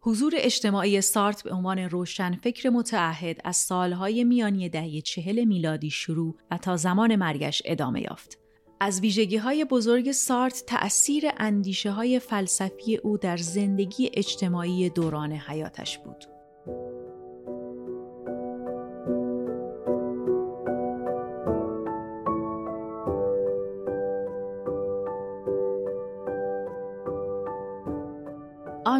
حضور 0.00 0.32
اجتماعی 0.36 1.00
سارت 1.00 1.42
به 1.42 1.52
عنوان 1.52 1.78
روشن 1.78 2.36
فکر 2.36 2.70
متعهد 2.70 3.40
از 3.44 3.56
سالهای 3.56 4.24
میانی 4.24 4.68
دهه 4.68 5.00
چهل 5.00 5.44
میلادی 5.44 5.90
شروع 5.90 6.36
و 6.50 6.58
تا 6.58 6.76
زمان 6.76 7.16
مرگش 7.16 7.62
ادامه 7.64 8.00
یافت. 8.00 8.38
از 8.80 9.00
ویژگی 9.00 9.36
های 9.36 9.64
بزرگ 9.64 10.12
سارت 10.12 10.64
تأثیر 10.66 11.24
اندیشه 11.36 11.90
های 11.90 12.18
فلسفی 12.18 12.96
او 12.96 13.18
در 13.18 13.36
زندگی 13.36 14.10
اجتماعی 14.14 14.90
دوران 14.90 15.32
حیاتش 15.32 15.98
بود. 15.98 16.29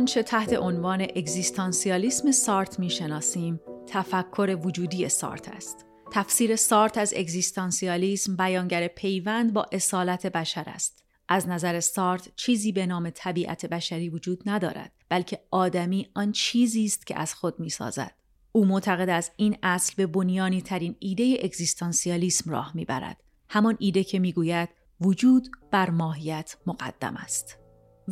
آنچه 0.00 0.22
تحت 0.22 0.52
عنوان 0.52 1.02
اگزیستانسیالیسم 1.02 2.30
سارت 2.30 2.78
می‌شناسیم 2.78 3.60
تفکر 3.86 4.58
وجودی 4.64 5.08
سارت 5.08 5.48
است. 5.48 5.86
تفسیر 6.12 6.56
سارت 6.56 6.98
از 6.98 7.14
اگزیستانسیالیسم 7.16 8.36
بیانگر 8.36 8.88
پیوند 8.88 9.52
با 9.52 9.66
اصالت 9.72 10.26
بشر 10.26 10.64
است. 10.66 11.04
از 11.28 11.48
نظر 11.48 11.80
سارت 11.80 12.28
چیزی 12.36 12.72
به 12.72 12.86
نام 12.86 13.10
طبیعت 13.10 13.66
بشری 13.66 14.08
وجود 14.08 14.42
ندارد 14.46 14.92
بلکه 15.08 15.40
آدمی 15.50 16.08
آن 16.14 16.32
چیزی 16.32 16.84
است 16.84 17.06
که 17.06 17.18
از 17.18 17.34
خود 17.34 17.60
می‌سازد. 17.60 18.14
او 18.52 18.64
معتقد 18.64 19.08
از 19.08 19.30
این 19.36 19.56
اصل 19.62 19.92
به 19.96 20.06
بنیانی 20.06 20.62
ترین 20.62 20.96
ایده 20.98 21.36
اگزیستانسیالیسم 21.42 22.50
راه 22.50 22.72
می‌برد. 22.74 23.16
همان 23.48 23.76
ایده 23.78 24.04
که 24.04 24.18
می‌گوید 24.18 24.68
وجود 25.00 25.48
بر 25.70 25.90
ماهیت 25.90 26.56
مقدم 26.66 27.16
است. 27.16 27.59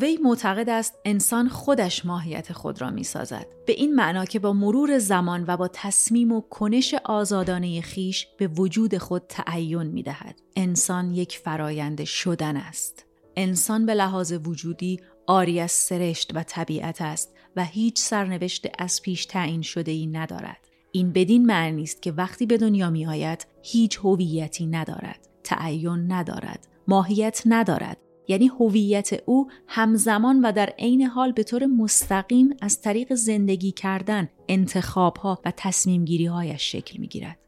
وی 0.01 0.19
معتقد 0.23 0.69
است 0.69 0.95
انسان 1.05 1.49
خودش 1.49 2.07
ماهیت 2.07 2.53
خود 2.53 2.81
را 2.81 2.91
می 2.91 3.05
سازد. 3.05 3.47
به 3.67 3.73
این 3.73 3.95
معنا 3.95 4.25
که 4.25 4.39
با 4.39 4.53
مرور 4.53 4.99
زمان 4.99 5.45
و 5.47 5.57
با 5.57 5.69
تصمیم 5.69 6.33
و 6.33 6.41
کنش 6.41 6.95
آزادانه 6.95 7.81
خیش 7.81 8.27
به 8.39 8.47
وجود 8.47 8.99
خود 8.99 9.23
تعین 9.29 9.83
می 9.83 10.03
دهد. 10.03 10.41
انسان 10.57 11.11
یک 11.11 11.39
فرایند 11.39 12.05
شدن 12.05 12.57
است. 12.57 13.05
انسان 13.37 13.87
به 13.87 13.95
لحاظ 13.95 14.33
وجودی 14.45 15.01
آری 15.27 15.61
از 15.61 15.73
سرشت 15.73 16.31
و 16.35 16.43
طبیعت 16.43 17.03
است 17.03 17.35
و 17.57 17.65
هیچ 17.65 17.99
سرنوشت 17.99 18.67
از 18.79 19.03
پیش 19.03 19.27
تعیین 19.27 19.63
شده 19.63 19.93
ای 19.93 20.07
ندارد. 20.07 20.69
این 20.93 21.13
بدین 21.13 21.47
معنی 21.47 21.83
است 21.83 22.03
که 22.03 22.13
وقتی 22.13 22.47
به 22.47 22.57
دنیا 22.57 22.91
می 22.91 23.07
آید 23.07 23.47
هیچ 23.63 23.99
هویتی 23.99 24.67
ندارد. 24.67 25.29
تعین 25.45 26.13
ندارد. 26.13 26.69
ماهیت 26.89 27.43
ندارد 27.47 27.97
یعنی 28.29 28.49
هویت 28.49 29.23
او 29.27 29.51
همزمان 29.67 30.41
و 30.45 30.53
در 30.53 30.67
عین 30.79 31.03
حال 31.03 31.33
به 31.33 31.43
طور 31.43 31.67
مستقیم 31.67 32.57
از 32.61 32.81
طریق 32.81 33.15
زندگی 33.15 33.73
کردن 33.73 34.29
انتخابها 34.49 35.39
و 35.45 35.53
تصمیم 35.57 36.05
گیری 36.05 36.27
هایش 36.27 36.73
شکل 36.73 37.01
می 37.01 37.09
گیرد. 37.09 37.39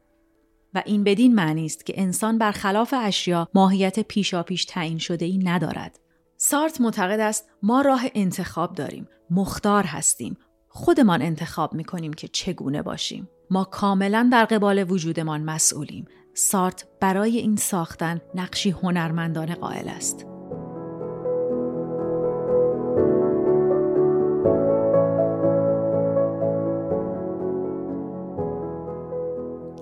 و 0.74 0.82
این 0.86 1.04
بدین 1.04 1.34
معنی 1.34 1.66
است 1.66 1.86
که 1.86 1.94
انسان 1.96 2.38
برخلاف 2.38 2.94
اشیا 2.96 3.48
ماهیت 3.54 4.00
پیشاپیش 4.00 4.64
تعیین 4.64 4.98
شده 4.98 5.24
ای 5.24 5.38
ندارد. 5.38 5.98
سارت 6.36 6.80
معتقد 6.80 7.20
است 7.20 7.48
ما 7.62 7.80
راه 7.80 8.02
انتخاب 8.14 8.74
داریم، 8.74 9.08
مختار 9.30 9.84
هستیم، 9.84 10.36
خودمان 10.68 11.22
انتخاب 11.22 11.74
می 11.74 11.84
کنیم 11.84 12.12
که 12.12 12.28
چگونه 12.28 12.82
باشیم. 12.82 13.28
ما 13.50 13.64
کاملا 13.64 14.28
در 14.32 14.44
قبال 14.44 14.90
وجودمان 14.90 15.42
مسئولیم. 15.42 16.06
سارت 16.34 16.88
برای 17.00 17.38
این 17.38 17.56
ساختن 17.56 18.20
نقشی 18.34 18.70
هنرمندانه 18.70 19.54
قائل 19.54 19.88
است. 19.88 20.29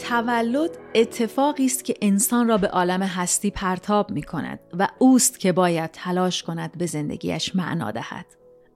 تولد 0.09 0.71
اتفاقی 0.95 1.65
است 1.65 1.85
که 1.85 1.95
انسان 2.03 2.49
را 2.49 2.59
به 2.59 2.69
عالم 2.69 3.03
هستی 3.03 3.51
پرتاب 3.51 4.11
می 4.11 4.23
کند 4.23 4.61
و 4.79 4.89
اوست 4.99 5.41
که 5.41 5.53
باید 5.53 5.91
تلاش 5.93 6.43
کند 6.43 6.79
به 6.79 6.87
زندگیش 6.87 7.57
معنا 7.57 7.91
دهد. 7.91 8.27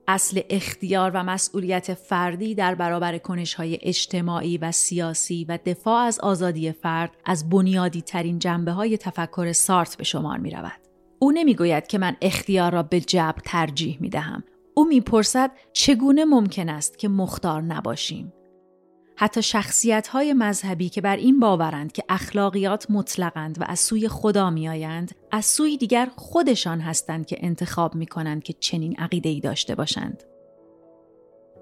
اصل 0.07 0.41
اختیار 0.49 1.11
و 1.13 1.23
مسئولیت 1.23 1.93
فردی 1.93 2.55
در 2.55 2.75
برابر 2.75 3.17
کنشهای 3.17 3.79
اجتماعی 3.81 4.57
و 4.57 4.71
سیاسی 4.71 5.45
و 5.49 5.59
دفاع 5.65 6.01
از 6.01 6.19
آزادی 6.19 6.71
فرد 6.71 7.11
از 7.25 7.49
بنیادی 7.49 8.01
ترین 8.01 8.39
جنبه 8.39 8.71
های 8.71 8.97
تفکر 8.97 9.51
سارت 9.51 9.97
به 9.97 10.03
شمار 10.03 10.37
می 10.37 10.51
رود. 10.51 10.81
او 11.19 11.31
نمی‌گوید 11.31 11.87
که 11.87 11.97
من 11.97 12.15
اختیار 12.21 12.71
را 12.71 12.83
به 12.83 12.99
جبر 12.99 13.41
ترجیح 13.45 13.97
می 14.01 14.09
دهم. 14.09 14.43
او 14.73 14.85
می‌پرسد 14.85 15.51
چگونه 15.73 16.25
ممکن 16.25 16.69
است 16.69 16.97
که 16.97 17.07
مختار 17.07 17.61
نباشیم؟ 17.61 18.33
حتی 19.15 19.41
شخصیت 19.41 20.07
های 20.07 20.33
مذهبی 20.33 20.89
که 20.89 21.01
بر 21.01 21.15
این 21.15 21.39
باورند 21.39 21.91
که 21.91 22.03
اخلاقیات 22.09 22.85
مطلقند 22.89 23.61
و 23.61 23.63
از 23.67 23.79
سوی 23.79 24.07
خدا 24.07 24.49
میآیند 24.49 25.15
از 25.31 25.45
سوی 25.45 25.77
دیگر 25.77 26.09
خودشان 26.15 26.79
هستند 26.79 27.25
که 27.25 27.37
انتخاب 27.39 27.95
می 27.95 28.05
کنند 28.05 28.43
که 28.43 28.53
چنین 28.53 28.95
عقیده 28.99 29.29
ای 29.29 29.39
داشته 29.39 29.75
باشند. 29.75 30.23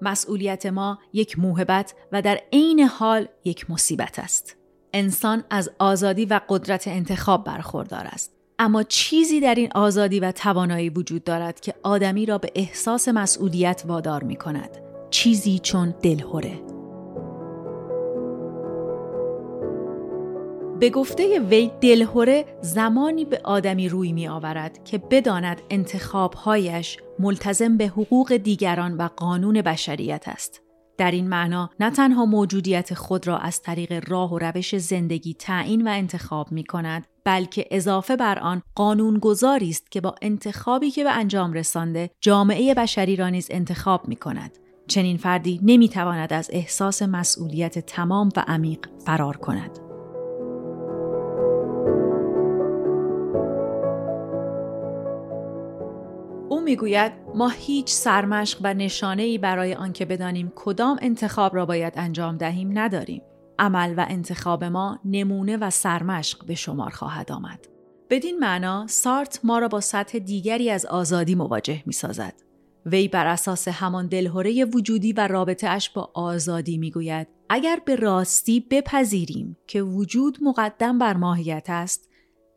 مسئولیت 0.02 0.66
ما 0.66 0.98
یک 1.12 1.38
موهبت 1.38 1.94
و 2.12 2.22
در 2.22 2.40
عین 2.52 2.80
حال 2.80 3.28
یک 3.44 3.70
مصیبت 3.70 4.18
است. 4.18 4.56
انسان 4.92 5.44
از 5.50 5.70
آزادی 5.78 6.24
و 6.24 6.40
قدرت 6.48 6.88
انتخاب 6.88 7.44
برخوردار 7.44 8.06
است. 8.06 8.32
اما 8.58 8.82
چیزی 8.82 9.40
در 9.40 9.54
این 9.54 9.72
آزادی 9.74 10.20
و 10.20 10.32
توانایی 10.32 10.90
وجود 10.90 11.24
دارد 11.24 11.60
که 11.60 11.74
آدمی 11.82 12.26
را 12.26 12.38
به 12.38 12.50
احساس 12.54 13.08
مسئولیت 13.08 13.82
وادار 13.86 14.22
می 14.22 14.36
کند. 14.36 14.70
چیزی 15.10 15.58
چون 15.58 15.94
دلهوره. 16.02 16.71
به 20.82 20.90
گفته 20.90 21.40
وی 21.40 21.70
دلهوره 21.80 22.58
زمانی 22.60 23.24
به 23.24 23.40
آدمی 23.44 23.88
روی 23.88 24.12
می 24.12 24.28
آورد 24.28 24.84
که 24.84 24.98
بداند 24.98 25.60
انتخابهایش 25.70 26.98
ملتزم 27.18 27.76
به 27.76 27.86
حقوق 27.86 28.36
دیگران 28.36 28.96
و 28.96 29.08
قانون 29.16 29.62
بشریت 29.62 30.24
است. 30.26 30.62
در 30.98 31.10
این 31.10 31.28
معنا 31.28 31.70
نه 31.80 31.90
تنها 31.90 32.24
موجودیت 32.24 32.94
خود 32.94 33.26
را 33.26 33.38
از 33.38 33.62
طریق 33.62 34.10
راه 34.10 34.32
و 34.32 34.38
روش 34.38 34.78
زندگی 34.78 35.34
تعیین 35.34 35.88
و 35.88 35.90
انتخاب 35.90 36.52
می 36.52 36.64
کند 36.64 37.06
بلکه 37.24 37.66
اضافه 37.70 38.16
بر 38.16 38.38
آن 38.38 38.62
قانون 38.74 39.18
گذاری 39.18 39.70
است 39.70 39.90
که 39.90 40.00
با 40.00 40.14
انتخابی 40.22 40.90
که 40.90 41.04
به 41.04 41.10
انجام 41.10 41.52
رسانده 41.52 42.10
جامعه 42.20 42.74
بشری 42.74 43.16
را 43.16 43.28
نیز 43.28 43.48
انتخاب 43.50 44.08
می 44.08 44.16
کند. 44.16 44.58
چنین 44.88 45.16
فردی 45.16 45.60
نمی 45.62 45.88
تواند 45.88 46.32
از 46.32 46.50
احساس 46.52 47.02
مسئولیت 47.02 47.78
تمام 47.78 48.28
و 48.36 48.44
عمیق 48.46 48.78
فرار 49.06 49.36
کند. 49.36 49.81
می‌گوید 56.62 57.12
ما 57.34 57.48
هیچ 57.48 57.90
سرمشق 57.90 58.58
و 58.62 58.74
نشانه 58.74 59.22
ای 59.22 59.38
برای 59.38 59.74
آنکه 59.74 60.04
بدانیم 60.04 60.52
کدام 60.56 60.98
انتخاب 61.02 61.54
را 61.54 61.66
باید 61.66 61.92
انجام 61.96 62.36
دهیم 62.36 62.78
نداریم. 62.78 63.22
عمل 63.58 63.94
و 63.96 64.06
انتخاب 64.08 64.64
ما 64.64 64.98
نمونه 65.04 65.56
و 65.56 65.70
سرمشق 65.70 66.46
به 66.46 66.54
شمار 66.54 66.90
خواهد 66.90 67.32
آمد. 67.32 67.68
بدین 68.10 68.38
معنا 68.38 68.86
سارت 68.86 69.40
ما 69.44 69.58
را 69.58 69.68
با 69.68 69.80
سطح 69.80 70.18
دیگری 70.18 70.70
از 70.70 70.86
آزادی 70.86 71.34
مواجه 71.34 71.82
می 71.86 71.92
سازد. 71.92 72.34
وی 72.86 73.08
بر 73.08 73.26
اساس 73.26 73.68
همان 73.68 74.06
دلهوره 74.06 74.64
وجودی 74.64 75.12
و 75.12 75.28
رابطه 75.28 75.68
اش 75.68 75.90
با 75.90 76.10
آزادی 76.14 76.78
می 76.78 76.90
گوید 76.90 77.26
اگر 77.48 77.80
به 77.84 77.96
راستی 77.96 78.60
بپذیریم 78.70 79.56
که 79.66 79.82
وجود 79.82 80.38
مقدم 80.42 80.98
بر 80.98 81.16
ماهیت 81.16 81.66
است 81.68 82.11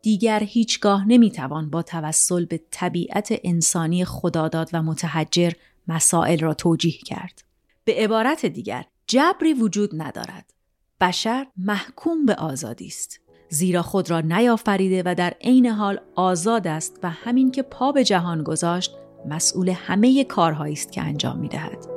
دیگر 0.06 0.42
هیچگاه 0.42 1.08
نمی‌توان 1.08 1.70
با 1.70 1.82
توسل 1.82 2.44
به 2.44 2.60
طبیعت 2.70 3.40
انسانی 3.44 4.04
خداداد 4.04 4.70
و 4.72 4.82
متحجر 4.82 5.52
مسائل 5.88 6.38
را 6.38 6.54
توجیه 6.54 6.98
کرد. 6.98 7.44
به 7.84 7.94
عبارت 7.94 8.46
دیگر 8.46 8.84
جبری 9.06 9.54
وجود 9.54 9.90
ندارد. 10.02 10.52
بشر 11.00 11.46
محکوم 11.56 12.26
به 12.26 12.34
آزادی 12.34 12.86
است. 12.86 13.20
زیرا 13.48 13.82
خود 13.82 14.10
را 14.10 14.20
نیافریده 14.20 15.02
و 15.06 15.14
در 15.14 15.34
عین 15.40 15.66
حال 15.66 16.00
آزاد 16.14 16.66
است 16.66 16.98
و 17.02 17.10
همین 17.10 17.50
که 17.50 17.62
پا 17.62 17.92
به 17.92 18.04
جهان 18.04 18.42
گذاشت 18.42 18.90
مسئول 19.28 19.68
همه 19.68 20.24
کارهایی 20.24 20.74
است 20.74 20.92
که 20.92 21.02
انجام 21.02 21.38
می 21.38 21.48
دهد. 21.48 21.95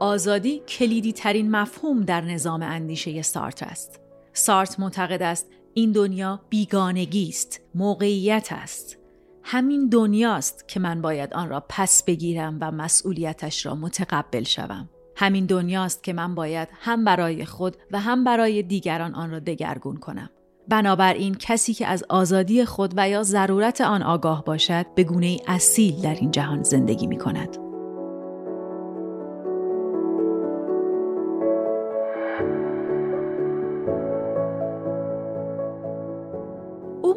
آزادی 0.00 0.62
کلیدی 0.68 1.12
ترین 1.12 1.50
مفهوم 1.50 2.00
در 2.00 2.20
نظام 2.20 2.62
اندیشه 2.62 3.22
سارت 3.22 3.62
است. 3.62 4.00
سارت 4.32 4.80
معتقد 4.80 5.22
است 5.22 5.46
این 5.74 5.92
دنیا 5.92 6.40
بیگانگی 6.48 7.28
است، 7.28 7.60
موقعیت 7.74 8.48
است. 8.50 8.98
همین 9.42 9.88
دنیاست 9.88 10.68
که 10.68 10.80
من 10.80 11.02
باید 11.02 11.34
آن 11.34 11.48
را 11.48 11.64
پس 11.68 12.02
بگیرم 12.02 12.58
و 12.60 12.70
مسئولیتش 12.70 13.66
را 13.66 13.74
متقبل 13.74 14.42
شوم. 14.42 14.88
همین 15.16 15.46
دنیاست 15.46 16.02
که 16.02 16.12
من 16.12 16.34
باید 16.34 16.68
هم 16.80 17.04
برای 17.04 17.44
خود 17.44 17.76
و 17.90 18.00
هم 18.00 18.24
برای 18.24 18.62
دیگران 18.62 19.14
آن 19.14 19.30
را 19.30 19.38
دگرگون 19.38 19.96
کنم. 19.96 20.30
بنابراین 20.68 21.34
کسی 21.34 21.74
که 21.74 21.86
از 21.86 22.04
آزادی 22.08 22.64
خود 22.64 22.94
و 22.96 23.08
یا 23.08 23.22
ضرورت 23.22 23.80
آن 23.80 24.02
آگاه 24.02 24.44
باشد 24.44 24.86
به 24.94 25.04
گونه 25.04 25.36
اصیل 25.46 26.00
در 26.02 26.14
این 26.14 26.30
جهان 26.30 26.62
زندگی 26.62 27.06
می 27.06 27.18
کند. 27.18 27.69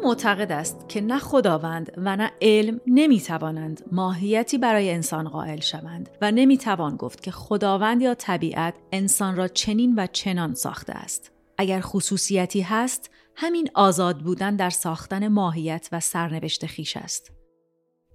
معتقد 0.04 0.52
است 0.52 0.88
که 0.88 1.00
نه 1.00 1.18
خداوند 1.18 1.92
و 1.96 2.16
نه 2.16 2.32
علم 2.42 2.80
نمی 2.86 3.20
توانند 3.20 3.82
ماهیتی 3.92 4.58
برای 4.58 4.90
انسان 4.90 5.28
قائل 5.28 5.60
شوند 5.60 6.08
و 6.20 6.30
نمی 6.30 6.58
توان 6.58 6.96
گفت 6.96 7.22
که 7.22 7.30
خداوند 7.30 8.02
یا 8.02 8.14
طبیعت 8.14 8.74
انسان 8.92 9.36
را 9.36 9.48
چنین 9.48 9.94
و 9.96 10.06
چنان 10.06 10.54
ساخته 10.54 10.92
است. 10.92 11.32
اگر 11.58 11.80
خصوصیتی 11.80 12.60
هست 12.60 13.10
همین 13.36 13.70
آزاد 13.74 14.18
بودن 14.18 14.56
در 14.56 14.70
ساختن 14.70 15.28
ماهیت 15.28 15.88
و 15.92 16.00
سرنوشت 16.00 16.66
خیش 16.66 16.96
است. 16.96 17.32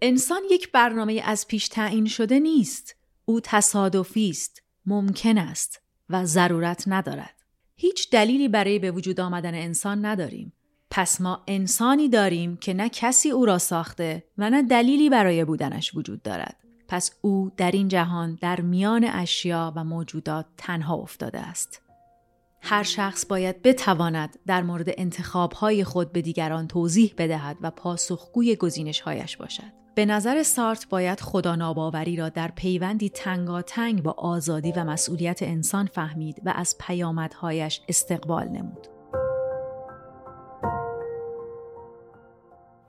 انسان 0.01 0.41
یک 0.51 0.71
برنامه 0.71 1.21
از 1.25 1.47
پیش 1.47 1.67
تعیین 1.67 2.05
شده 2.05 2.39
نیست. 2.39 2.95
او 3.25 3.39
تصادفی 3.43 4.29
است، 4.29 4.63
ممکن 4.85 5.37
است 5.37 5.81
و 6.09 6.25
ضرورت 6.25 6.83
ندارد. 6.87 7.35
هیچ 7.75 8.09
دلیلی 8.09 8.47
برای 8.47 8.79
به 8.79 8.91
وجود 8.91 9.19
آمدن 9.19 9.55
انسان 9.55 10.05
نداریم. 10.05 10.53
پس 10.91 11.21
ما 11.21 11.43
انسانی 11.47 12.09
داریم 12.09 12.57
که 12.57 12.73
نه 12.73 12.89
کسی 12.89 13.31
او 13.31 13.45
را 13.45 13.57
ساخته 13.57 14.23
و 14.37 14.49
نه 14.49 14.63
دلیلی 14.63 15.09
برای 15.09 15.45
بودنش 15.45 15.95
وجود 15.95 16.21
دارد. 16.21 16.55
پس 16.87 17.11
او 17.21 17.51
در 17.57 17.71
این 17.71 17.87
جهان 17.87 18.37
در 18.41 18.61
میان 18.61 19.03
اشیا 19.03 19.73
و 19.75 19.83
موجودات 19.83 20.45
تنها 20.57 20.95
افتاده 20.95 21.39
است. 21.39 21.81
هر 22.61 22.83
شخص 22.83 23.25
باید 23.25 23.61
بتواند 23.61 24.39
در 24.47 24.63
مورد 24.63 24.89
انتخابهای 24.97 25.83
خود 25.83 26.11
به 26.11 26.21
دیگران 26.21 26.67
توضیح 26.67 27.13
بدهد 27.17 27.57
و 27.61 27.71
پاسخگوی 27.71 28.55
گزینشهایش 28.55 29.37
باشد. 29.37 29.79
به 29.95 30.05
نظر 30.05 30.43
سارت 30.43 30.89
باید 30.89 31.21
خدا 31.21 31.55
ناباوری 31.55 32.15
را 32.15 32.29
در 32.29 32.47
پیوندی 32.47 33.09
تنگاتنگ 33.09 34.03
با 34.03 34.11
آزادی 34.11 34.71
و 34.71 34.83
مسئولیت 34.83 35.43
انسان 35.43 35.85
فهمید 35.85 36.41
و 36.45 36.53
از 36.55 36.75
پیامدهایش 36.79 37.81
استقبال 37.87 38.47
نمود. 38.47 38.98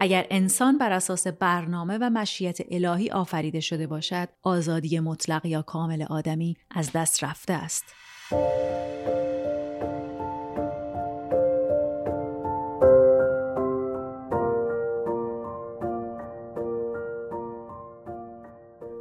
اگر 0.03 0.27
انسان 0.31 0.79
بر 0.79 0.93
اساس 0.93 1.27
برنامه 1.27 1.99
و 2.01 2.11
مشیت 2.11 2.59
الهی 2.71 3.11
آفریده 3.11 3.61
شده 3.61 3.87
باشد 3.87 4.29
آزادی 4.43 5.01
مطلق 5.01 5.47
یا 5.47 5.63
کامل 5.63 6.03
آدمی 6.03 6.57
از 6.71 6.93
دست 6.93 7.25
رفته 7.25 7.53
است. 7.53 7.85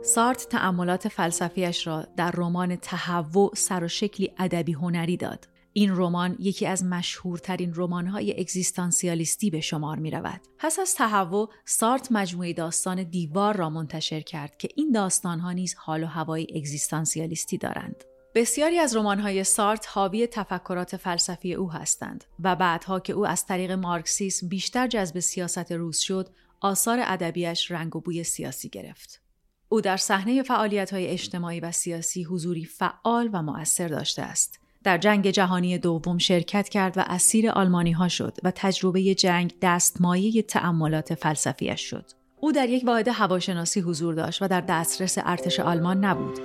سارت 0.03 0.47
تأملات 0.49 1.07
فلسفیش 1.07 1.88
را 1.88 2.07
در 2.17 2.31
رمان 2.31 2.75
تهوع 2.75 3.51
سر 3.55 3.83
و 3.83 3.88
شکلی 3.88 4.31
ادبی 4.38 4.73
هنری 4.73 5.17
داد. 5.17 5.47
این 5.73 5.95
رمان 5.95 6.36
یکی 6.39 6.65
از 6.65 6.84
مشهورترین 6.84 7.73
رمان‌های 7.75 8.39
اگزیستانسیالیستی 8.39 9.49
به 9.49 9.62
شمار 9.62 9.99
می 9.99 10.12
رود. 10.12 10.41
پس 10.58 10.79
از 10.79 10.95
تهوع 10.95 11.49
سارت 11.65 12.12
مجموعه 12.12 12.53
داستان 12.53 13.03
دیوار 13.03 13.58
را 13.58 13.69
منتشر 13.69 14.21
کرد 14.21 14.58
که 14.58 14.69
این 14.75 14.91
داستانها 14.91 15.51
نیز 15.51 15.75
حال 15.75 16.03
و 16.03 16.08
هوای 16.08 16.47
اگزیستانسیالیستی 16.55 17.58
دارند. 17.58 18.03
بسیاری 18.36 18.79
از 18.79 18.95
رمان‌های 18.95 19.43
سارت 19.43 19.88
حاوی 19.89 20.27
تفکرات 20.27 20.97
فلسفی 20.97 21.53
او 21.53 21.71
هستند 21.71 22.23
و 22.39 22.55
بعدها 22.55 22.99
که 22.99 23.13
او 23.13 23.27
از 23.27 23.45
طریق 23.45 23.71
مارکسیسم 23.71 24.47
بیشتر 24.47 24.88
جذب 24.88 25.19
سیاست 25.19 25.71
روز 25.71 25.97
شد، 25.97 26.29
آثار 26.62 26.99
ادبیش 27.01 27.71
رنگ 27.71 27.95
و 27.95 28.01
بوی 28.01 28.23
سیاسی 28.23 28.69
گرفت. 28.69 29.21
او 29.69 29.82
در 29.82 29.97
صحنه 29.97 30.43
های 30.91 31.08
اجتماعی 31.08 31.60
و 31.60 31.71
سیاسی 31.71 32.23
حضوری 32.23 32.65
فعال 32.65 33.29
و 33.34 33.43
مؤثر 33.43 33.88
داشته 33.88 34.21
است. 34.21 34.59
در 34.84 34.98
جنگ 34.98 35.30
جهانی 35.30 35.78
دوم 35.78 36.18
شرکت 36.18 36.70
کرد 36.70 36.98
و 36.98 37.04
اسیر 37.08 37.50
آلمانی 37.50 37.92
ها 37.92 38.08
شد 38.08 38.38
و 38.44 38.52
تجربه 38.56 39.15
جنگ 39.15 39.54
دستمایه 39.62 40.42
تأملات 40.42 41.13
فلسفیش 41.13 41.82
شد. 41.82 42.06
او 42.39 42.52
در 42.52 42.70
یک 42.70 42.84
واحد 42.86 43.08
هواشناسی 43.08 43.80
حضور 43.80 44.13
داشت 44.13 44.42
و 44.42 44.48
در 44.48 44.62
دسترس 44.62 45.18
ارتش 45.22 45.60
آلمان 45.60 46.06
نبود. 46.06 46.39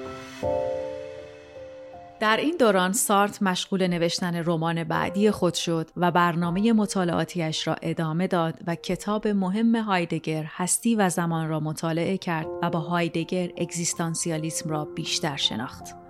در 2.20 2.36
این 2.36 2.56
دوران 2.56 2.92
سارت 2.92 3.42
مشغول 3.42 3.86
نوشتن 3.86 4.42
رمان 4.46 4.84
بعدی 4.84 5.30
خود 5.30 5.54
شد 5.54 5.90
و 5.96 6.10
برنامه 6.10 6.72
مطالعاتیش 6.72 7.66
را 7.66 7.76
ادامه 7.82 8.26
داد 8.26 8.54
و 8.66 8.74
کتاب 8.74 9.28
مهم 9.28 9.76
هایدگر 9.76 10.44
هستی 10.48 10.94
و 10.94 11.08
زمان 11.08 11.48
را 11.48 11.60
مطالعه 11.60 12.18
کرد 12.18 12.46
و 12.62 12.70
با 12.70 12.80
هایدگر 12.80 13.50
اگزیستانسیالیسم 13.58 14.70
را 14.70 14.84
بیشتر 14.84 15.36
شناخت. 15.36 16.03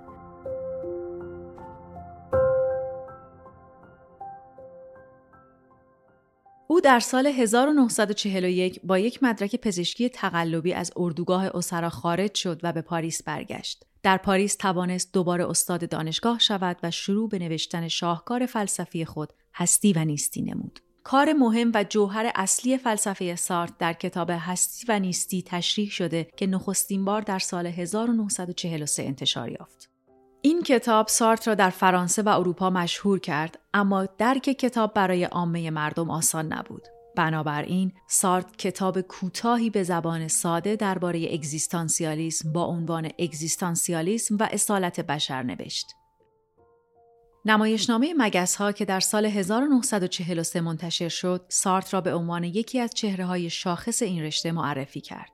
او 6.68 6.80
در 6.80 7.00
سال 7.00 7.26
1941 7.26 8.80
با 8.84 8.98
یک 8.98 9.22
مدرک 9.22 9.56
پزشکی 9.56 10.08
تقلبی 10.08 10.72
از 10.72 10.92
اردوگاه 10.96 11.56
اسرا 11.56 11.88
خارج 11.88 12.34
شد 12.34 12.60
و 12.62 12.72
به 12.72 12.82
پاریس 12.82 13.22
برگشت. 13.22 13.84
در 14.02 14.16
پاریس 14.16 14.56
توانست 14.56 15.12
دوباره 15.12 15.50
استاد 15.50 15.88
دانشگاه 15.88 16.38
شود 16.38 16.76
و 16.82 16.90
شروع 16.90 17.28
به 17.28 17.38
نوشتن 17.38 17.88
شاهکار 17.88 18.46
فلسفی 18.46 19.04
خود 19.04 19.32
هستی 19.54 19.92
و 19.92 20.04
نیستی 20.04 20.42
نمود. 20.42 20.80
کار 21.02 21.32
مهم 21.32 21.72
و 21.74 21.84
جوهر 21.88 22.32
اصلی 22.34 22.78
فلسفه 22.78 23.36
سارت 23.36 23.78
در 23.78 23.92
کتاب 23.92 24.30
هستی 24.30 24.86
و 24.88 24.98
نیستی 24.98 25.42
تشریح 25.42 25.90
شده 25.90 26.28
که 26.36 26.46
نخستین 26.46 27.04
بار 27.04 27.22
در 27.22 27.38
سال 27.38 27.66
1943 27.66 29.02
انتشار 29.02 29.50
یافت. 29.50 29.93
این 30.46 30.62
کتاب 30.62 31.08
سارت 31.08 31.48
را 31.48 31.54
در 31.54 31.70
فرانسه 31.70 32.22
و 32.22 32.28
اروپا 32.28 32.70
مشهور 32.70 33.18
کرد 33.18 33.58
اما 33.74 34.06
درک 34.18 34.42
کتاب 34.42 34.94
برای 34.94 35.24
عامه 35.24 35.70
مردم 35.70 36.10
آسان 36.10 36.52
نبود. 36.52 36.82
بنابراین 37.16 37.92
سارت 38.08 38.56
کتاب 38.56 39.00
کوتاهی 39.00 39.70
به 39.70 39.82
زبان 39.82 40.28
ساده 40.28 40.76
درباره 40.76 41.28
اگزیستانسیالیسم 41.32 42.52
با 42.52 42.64
عنوان 42.64 43.10
اگزیستانسیالیسم 43.18 44.36
و 44.36 44.48
اصالت 44.52 45.00
بشر 45.00 45.42
نوشت. 45.42 45.86
نمایشنامه 47.44 48.14
مگس 48.18 48.56
ها 48.56 48.72
که 48.72 48.84
در 48.84 49.00
سال 49.00 49.26
1943 49.26 50.60
منتشر 50.60 51.08
شد، 51.08 51.46
سارت 51.48 51.94
را 51.94 52.00
به 52.00 52.14
عنوان 52.14 52.44
یکی 52.44 52.80
از 52.80 52.90
چهره 52.94 53.24
های 53.24 53.50
شاخص 53.50 54.02
این 54.02 54.22
رشته 54.22 54.52
معرفی 54.52 55.00
کرد. 55.00 55.33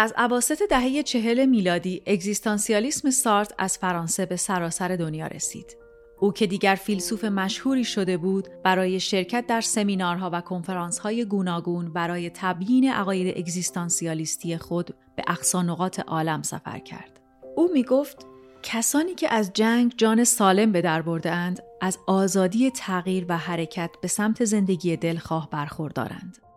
از 0.00 0.14
عواست 0.16 0.62
دهه 0.62 1.02
چهل 1.02 1.46
میلادی 1.46 2.02
اگزیستانسیالیسم 2.06 3.10
سارت 3.10 3.54
از 3.58 3.78
فرانسه 3.78 4.26
به 4.26 4.36
سراسر 4.36 4.88
دنیا 4.96 5.26
رسید. 5.26 5.76
او 6.20 6.32
که 6.32 6.46
دیگر 6.46 6.74
فیلسوف 6.74 7.24
مشهوری 7.24 7.84
شده 7.84 8.16
بود 8.16 8.48
برای 8.64 9.00
شرکت 9.00 9.46
در 9.46 9.60
سمینارها 9.60 10.30
و 10.32 10.40
کنفرانس‌های 10.40 11.24
گوناگون 11.24 11.92
برای 11.92 12.30
تبیین 12.34 12.92
عقاید 12.92 13.38
اگزیستانسیالیستی 13.38 14.56
خود 14.56 14.94
به 15.16 15.24
اقصا 15.26 15.62
نقاط 15.62 16.00
عالم 16.00 16.42
سفر 16.42 16.78
کرد. 16.78 17.20
او 17.56 17.70
می 17.72 17.82
گفت 17.82 18.26
کسانی 18.62 19.14
که 19.14 19.34
از 19.34 19.52
جنگ 19.52 19.94
جان 19.96 20.24
سالم 20.24 20.72
به 20.72 20.80
در 20.80 21.02
برده 21.02 21.30
اند 21.30 21.62
از 21.80 21.98
آزادی 22.06 22.70
تغییر 22.70 23.26
و 23.28 23.36
حرکت 23.36 23.90
به 24.02 24.08
سمت 24.08 24.44
زندگی 24.44 24.96
دلخواه 24.96 25.50
برخوردارند. 25.50 26.47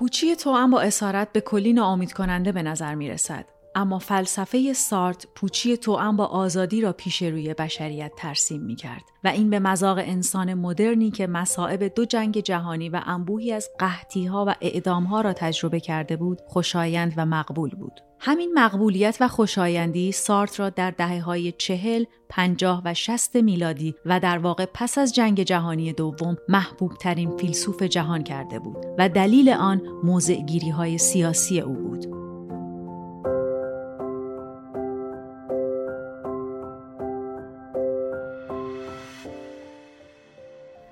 پوچی 0.00 0.36
هم 0.46 0.70
با 0.70 0.80
اسارت 0.80 1.32
به 1.32 1.40
کلی 1.40 1.72
ناامید 1.72 2.12
کننده 2.12 2.52
به 2.52 2.62
نظر 2.62 2.94
می 2.94 3.10
رسد. 3.10 3.44
اما 3.74 3.98
فلسفه 3.98 4.72
سارت 4.72 5.26
پوچی 5.36 5.76
توأم 5.76 6.16
با 6.16 6.26
آزادی 6.26 6.80
را 6.80 6.92
پیش 6.92 7.22
روی 7.22 7.54
بشریت 7.54 8.12
ترسیم 8.16 8.62
می 8.62 8.76
کرد 8.76 9.02
و 9.24 9.28
این 9.28 9.50
به 9.50 9.58
مذاق 9.58 9.98
انسان 9.98 10.54
مدرنی 10.54 11.10
که 11.10 11.26
مسائب 11.26 11.94
دو 11.94 12.04
جنگ 12.04 12.40
جهانی 12.40 12.88
و 12.88 13.00
انبوهی 13.06 13.52
از 13.52 13.68
قحطی 13.78 14.26
ها 14.26 14.44
و 14.48 14.54
اعدام 14.60 15.04
ها 15.04 15.20
را 15.20 15.32
تجربه 15.32 15.80
کرده 15.80 16.16
بود 16.16 16.40
خوشایند 16.46 17.14
و 17.16 17.26
مقبول 17.26 17.70
بود. 17.70 18.00
همین 18.22 18.52
مقبولیت 18.54 19.16
و 19.20 19.28
خوشایندی 19.28 20.12
سارت 20.12 20.60
را 20.60 20.70
در 20.70 20.90
دهه 20.90 21.20
های 21.20 21.52
چهل، 21.52 22.04
پنجاه 22.28 22.82
و 22.84 22.94
شست 22.94 23.36
میلادی 23.36 23.94
و 24.06 24.20
در 24.20 24.38
واقع 24.38 24.66
پس 24.74 24.98
از 24.98 25.14
جنگ 25.14 25.42
جهانی 25.42 25.92
دوم 25.92 26.36
محبوب 26.48 26.92
ترین 26.94 27.36
فیلسوف 27.36 27.82
جهان 27.82 28.22
کرده 28.24 28.58
بود 28.58 28.86
و 28.98 29.08
دلیل 29.08 29.48
آن 29.48 29.82
موضع 30.04 30.38
های 30.76 30.98
سیاسی 30.98 31.60
او 31.60 31.74
بود. 31.74 32.19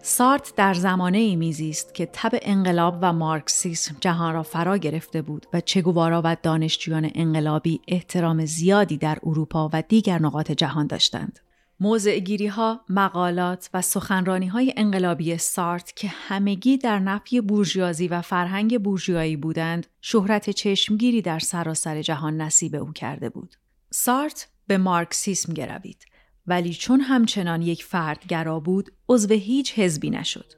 سارت 0.09 0.53
در 0.57 0.75
زمانه 0.75 1.18
ای 1.18 1.37
میزیست 1.37 1.94
که 1.94 2.09
تب 2.12 2.31
انقلاب 2.42 2.99
و 3.03 3.12
مارکسیسم 3.12 3.97
جهان 4.01 4.35
را 4.35 4.42
فرا 4.42 4.77
گرفته 4.77 5.23
بود 5.23 5.47
و 5.53 5.61
چگوارا 5.61 6.23
و 6.25 6.37
دانشجویان 6.42 7.11
انقلابی 7.14 7.81
احترام 7.88 8.44
زیادی 8.44 8.97
در 8.97 9.18
اروپا 9.23 9.71
و 9.73 9.83
دیگر 9.88 10.18
نقاط 10.23 10.53
جهان 10.53 10.87
داشتند. 10.87 11.40
موضعگیری 11.81 12.47
ها، 12.47 12.81
مقالات 12.88 13.71
و 13.75 13.83
سخنرانی 13.83 14.47
های 14.47 14.75
انقلابی 14.77 15.38
سارت 15.38 15.97
که 15.97 16.09
همگی 16.09 16.79
در 16.79 16.99
نفی 16.99 17.40
بورژیازی 17.40 18.09
و 18.09 18.23
فرهنگ 18.23 18.83
بورژیایی 18.83 19.37
بودند، 19.37 19.87
شهرت 20.01 20.51
چشمگیری 20.51 21.23
در 21.23 21.38
سراسر 21.38 22.03
جهان 22.03 22.40
نصیب 22.40 22.75
او 22.75 22.92
کرده 22.92 23.29
بود. 23.29 23.57
سارت 23.90 24.49
به 24.66 24.79
مارکسیسم 24.79 25.53
گروید 25.53 26.07
ولی 26.48 26.74
چون 26.74 27.00
همچنان 27.00 27.62
یک 27.62 27.84
فردگرا 27.84 28.61
بود 28.61 28.90
عضو 29.08 29.34
هیچ 29.34 29.78
حزبی 29.78 30.11
نشد 30.11 30.52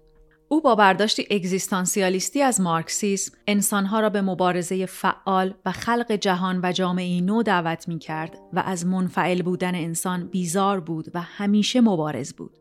او 0.52 0.60
با 0.60 0.74
برداشتی 0.74 1.26
اگزیستانسیالیستی 1.30 2.42
از 2.42 2.60
مارکسیسم 2.60 3.32
انسانها 3.46 4.00
را 4.00 4.10
به 4.10 4.22
مبارزه 4.22 4.86
فعال 4.86 5.54
و 5.66 5.72
خلق 5.72 6.12
جهان 6.12 6.60
و 6.62 6.72
جامعه 6.72 7.20
نو 7.20 7.42
دعوت 7.42 7.88
می 7.88 7.98
کرد 7.98 8.38
و 8.52 8.62
از 8.66 8.86
منفعل 8.86 9.42
بودن 9.42 9.74
انسان 9.74 10.26
بیزار 10.28 10.80
بود 10.80 11.08
و 11.14 11.20
همیشه 11.20 11.80
مبارز 11.80 12.32
بود. 12.32 12.58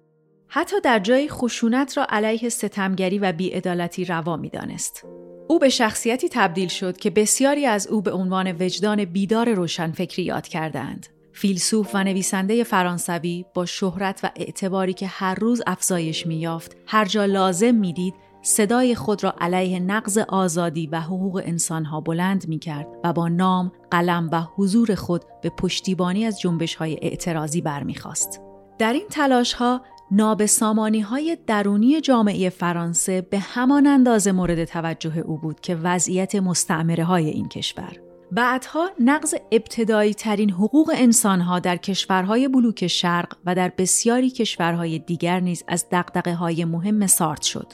حتی 0.48 0.82
در 0.82 1.00
جای 1.00 1.30
خشونت 1.30 1.98
را 1.98 2.06
علیه 2.10 2.50
ستمگری 2.50 3.20
و 3.20 3.32
بیعدالتی 3.32 4.06
روا 4.06 4.38
می 4.38 4.50
دانست. 4.50 5.06
او 5.48 5.60
به 5.60 5.70
شخصیتی 5.70 6.30
تبدیل 6.30 6.68
شد 6.70 6.98
که 6.98 7.10
بسیاری 7.10 7.66
از 7.66 7.88
او 7.88 8.02
به 8.02 8.12
عنوان 8.12 8.52
وجدان 8.60 9.06
بیدار 9.06 9.54
روشنفکری 9.54 10.24
یاد 10.24 10.48
کردند. 10.48 11.08
فیلسوف 11.40 11.90
و 11.94 12.04
نویسنده 12.04 12.64
فرانسوی 12.64 13.46
با 13.54 13.66
شهرت 13.66 14.20
و 14.24 14.30
اعتباری 14.36 14.94
که 14.94 15.08
هر 15.08 15.36
روز 15.36 15.62
افزایش 15.68 16.28
میافت 16.28 16.78
هر 16.88 17.06
جا 17.06 17.26
لازم 17.26 17.76
می‌دید 17.76 18.14
صدای 18.42 18.96
خود 18.96 19.24
را 19.24 19.36
علیه 19.42 19.80
نقض 19.80 20.18
آزادی 20.18 20.88
و 20.88 21.02
حقوق 21.02 21.42
انسانها 21.46 22.02
بلند 22.02 22.48
می 22.48 22.60
کرد 22.60 22.88
و 23.04 23.14
با 23.14 23.28
نام، 23.28 23.72
قلم 23.92 24.30
و 24.32 24.42
حضور 24.42 24.96
خود 24.96 25.22
به 25.42 25.50
پشتیبانی 25.50 26.26
از 26.26 26.40
جنبش 26.40 26.76
های 26.76 27.00
اعتراضی 27.02 27.62
برمیخواست. 27.62 28.42
در 28.80 28.94
این 28.94 29.08
تلاش 29.10 29.54
ها 29.54 29.82
نابسامانی 30.12 31.00
های 31.00 31.38
درونی 31.48 32.02
جامعه 32.02 32.50
فرانسه 32.50 33.22
به 33.22 33.40
همان 33.40 33.88
اندازه 33.88 34.32
مورد 34.32 34.66
توجه 34.66 35.18
او 35.18 35.38
بود 35.38 35.60
که 35.60 35.76
وضعیت 35.76 36.36
مستعمره 36.36 37.04
های 37.04 37.30
این 37.30 37.48
کشور. 37.48 38.09
بعدها 38.32 38.90
نقض 39.00 39.36
ابتدایی 39.52 40.14
ترین 40.14 40.50
حقوق 40.50 40.92
انسانها 40.96 41.60
در 41.60 41.78
کشورهای 41.78 42.48
بلوک 42.48 42.88
شرق 42.88 43.38
و 43.46 43.56
در 43.56 43.72
بسیاری 43.78 44.30
کشورهای 44.30 45.00
دیگر 45.00 45.40
نیز 45.40 45.64
از 45.68 45.86
دقدقه 45.92 46.34
های 46.34 46.66
مهم 46.66 47.08
سارت 47.08 47.42
شد. 47.42 47.74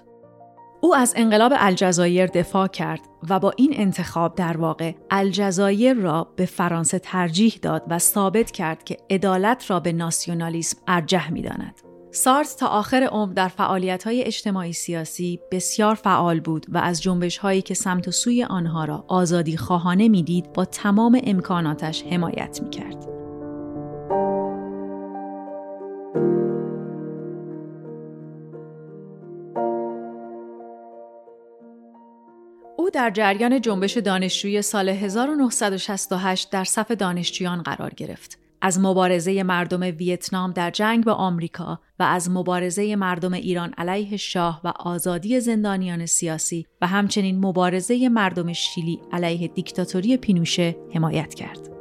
او 0.81 0.95
از 0.95 1.13
انقلاب 1.17 1.53
الجزایر 1.55 2.25
دفاع 2.25 2.67
کرد 2.67 2.99
و 3.29 3.39
با 3.39 3.53
این 3.57 3.73
انتخاب 3.75 4.35
در 4.35 4.57
واقع 4.57 4.93
الجزایر 5.11 5.93
را 5.93 6.33
به 6.35 6.45
فرانسه 6.45 6.99
ترجیح 6.99 7.59
داد 7.61 7.83
و 7.89 7.99
ثابت 7.99 8.51
کرد 8.51 8.83
که 8.83 8.97
عدالت 9.09 9.71
را 9.71 9.79
به 9.79 9.93
ناسیونالیسم 9.93 10.77
ارجح 10.87 11.31
می 11.31 11.41
داند. 11.41 11.84
سارت 12.15 12.55
تا 12.59 12.67
آخر 12.67 13.03
عمر 13.11 13.33
در 13.33 13.51
های 14.05 14.23
اجتماعی 14.23 14.73
سیاسی 14.73 15.39
بسیار 15.51 15.95
فعال 15.95 16.39
بود 16.39 16.65
و 16.69 16.77
از 16.77 17.01
جنبش 17.01 17.37
هایی 17.37 17.61
که 17.61 17.73
سمت 17.73 18.07
و 18.07 18.11
سوی 18.11 18.43
آنها 18.43 18.85
را 18.85 19.05
آزادی 19.07 19.57
خواهانه 19.57 20.07
می‌دید 20.07 20.53
با 20.53 20.65
تمام 20.65 21.21
امکاناتش 21.23 22.03
حمایت 22.03 22.59
می 22.63 22.69
کرد. 22.69 23.05
او 32.77 32.89
در 32.93 33.09
جریان 33.09 33.61
جنبش 33.61 33.97
دانشجوی 33.97 34.61
سال 34.61 34.89
1968 34.89 36.51
در 36.51 36.63
صف 36.63 36.91
دانشجویان 36.91 37.61
قرار 37.61 37.93
گرفت. 37.93 38.44
از 38.65 38.79
مبارزه 38.79 39.43
مردم 39.43 39.81
ویتنام 39.81 40.51
در 40.51 40.71
جنگ 40.71 41.05
با 41.05 41.13
آمریکا 41.13 41.79
و 41.99 42.03
از 42.03 42.29
مبارزه 42.29 42.95
مردم 42.95 43.33
ایران 43.33 43.73
علیه 43.77 44.17
شاه 44.17 44.61
و 44.63 44.73
آزادی 44.79 45.39
زندانیان 45.39 46.05
سیاسی 46.05 46.65
و 46.81 46.87
همچنین 46.87 47.45
مبارزه 47.45 48.09
مردم 48.09 48.53
شیلی 48.53 48.99
علیه 49.11 49.47
دیکتاتوری 49.47 50.17
پینوشه 50.17 50.75
حمایت 50.93 51.33
کرد. 51.33 51.74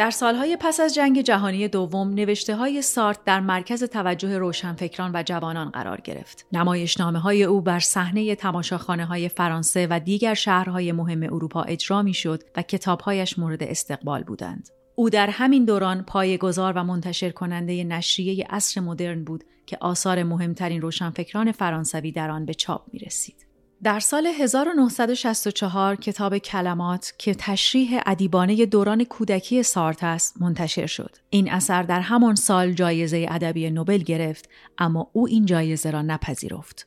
در 0.00 0.10
سالهای 0.10 0.56
پس 0.60 0.80
از 0.80 0.94
جنگ 0.94 1.20
جهانی 1.20 1.68
دوم 1.68 2.08
نوشته 2.14 2.56
های 2.56 2.82
سارت 2.82 3.24
در 3.24 3.40
مرکز 3.40 3.84
توجه 3.84 4.38
روشنفکران 4.38 5.10
و 5.14 5.22
جوانان 5.22 5.70
قرار 5.70 6.00
گرفت. 6.00 6.46
نمایشنامه 6.52 7.18
های 7.18 7.44
او 7.44 7.60
بر 7.60 7.78
صحنه 7.78 8.34
تماشاخانه 8.34 9.04
های 9.04 9.28
فرانسه 9.28 9.86
و 9.90 10.00
دیگر 10.00 10.34
شهرهای 10.34 10.92
مهم 10.92 11.22
اروپا 11.22 11.62
اجرا 11.62 12.02
می 12.02 12.14
شد 12.14 12.42
و 12.56 12.62
کتابهایش 12.62 13.38
مورد 13.38 13.62
استقبال 13.62 14.22
بودند. 14.22 14.68
او 14.94 15.10
در 15.10 15.30
همین 15.30 15.64
دوران 15.64 16.02
پایگزار 16.02 16.72
و 16.76 16.84
منتشر 16.84 17.30
کننده 17.30 17.84
نشریه 17.84 18.46
اصر 18.50 18.80
مدرن 18.80 19.24
بود 19.24 19.44
که 19.66 19.78
آثار 19.80 20.22
مهمترین 20.22 20.82
روشنفکران 20.82 21.52
فرانسوی 21.52 22.12
در 22.12 22.30
آن 22.30 22.44
به 22.44 22.54
چاپ 22.54 22.82
می 22.92 22.98
رسید. 22.98 23.49
در 23.82 24.00
سال 24.00 24.26
1964 24.26 25.96
کتاب 25.96 26.38
کلمات 26.38 27.12
که 27.18 27.34
تشریح 27.34 28.00
ادیبانه 28.06 28.66
دوران 28.66 29.04
کودکی 29.04 29.62
سارت 29.62 30.04
است 30.04 30.42
منتشر 30.42 30.86
شد. 30.86 31.16
این 31.30 31.50
اثر 31.52 31.82
در 31.82 32.00
همان 32.00 32.34
سال 32.34 32.72
جایزه 32.72 33.26
ادبی 33.30 33.70
نوبل 33.70 33.98
گرفت 33.98 34.48
اما 34.78 35.10
او 35.12 35.26
این 35.26 35.46
جایزه 35.46 35.90
را 35.90 36.02
نپذیرفت. 36.02 36.86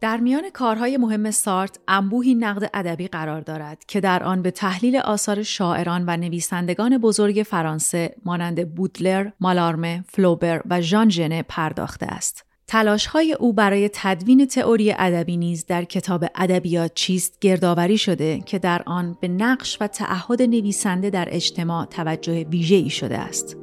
در 0.00 0.16
میان 0.16 0.50
کارهای 0.50 0.96
مهم 0.96 1.30
سارت 1.30 1.78
انبوهی 1.88 2.34
نقد 2.34 2.70
ادبی 2.74 3.08
قرار 3.08 3.40
دارد 3.40 3.84
که 3.84 4.00
در 4.00 4.22
آن 4.22 4.42
به 4.42 4.50
تحلیل 4.50 4.96
آثار 4.96 5.42
شاعران 5.42 6.04
و 6.06 6.16
نویسندگان 6.16 6.98
بزرگ 6.98 7.42
فرانسه 7.46 8.14
مانند 8.24 8.74
بودلر، 8.74 9.30
مالارمه، 9.40 10.04
فلوبر 10.08 10.62
و 10.70 10.80
ژان 10.80 11.10
ژنه 11.10 11.42
پرداخته 11.42 12.06
است. 12.06 12.51
تلاش 12.72 13.06
های 13.06 13.32
او 13.32 13.52
برای 13.52 13.90
تدوین 13.92 14.46
تئوری 14.46 14.94
ادبی 14.98 15.36
نیز 15.36 15.66
در 15.66 15.84
کتاب 15.84 16.24
ادبیات 16.34 16.94
چیست 16.94 17.38
گردآوری 17.40 17.98
شده 17.98 18.40
که 18.40 18.58
در 18.58 18.82
آن 18.86 19.16
به 19.20 19.28
نقش 19.28 19.78
و 19.80 19.86
تعهد 19.86 20.42
نویسنده 20.42 21.10
در 21.10 21.28
اجتماع 21.30 21.84
توجه 21.84 22.44
ویژه‌ای 22.44 22.90
شده 22.90 23.18
است. 23.18 23.56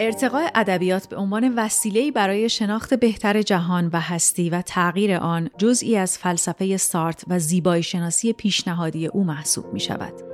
ارتقاء 0.00 0.48
ادبیات 0.54 1.08
به 1.08 1.16
عنوان 1.16 1.54
وسیله‌ای 1.56 2.10
برای 2.10 2.48
شناخت 2.48 2.94
بهتر 2.94 3.42
جهان 3.42 3.90
و 3.92 4.00
هستی 4.00 4.50
و 4.50 4.62
تغییر 4.62 5.14
آن 5.14 5.50
جزئی 5.58 5.96
از 5.96 6.18
فلسفه 6.18 6.76
سارت 6.76 7.24
و 7.28 7.38
زیبایی 7.38 7.82
شناسی 7.82 8.32
پیشنهادی 8.32 9.06
او 9.06 9.24
محسوب 9.24 9.72
می 9.72 9.80
شود. 9.80 10.31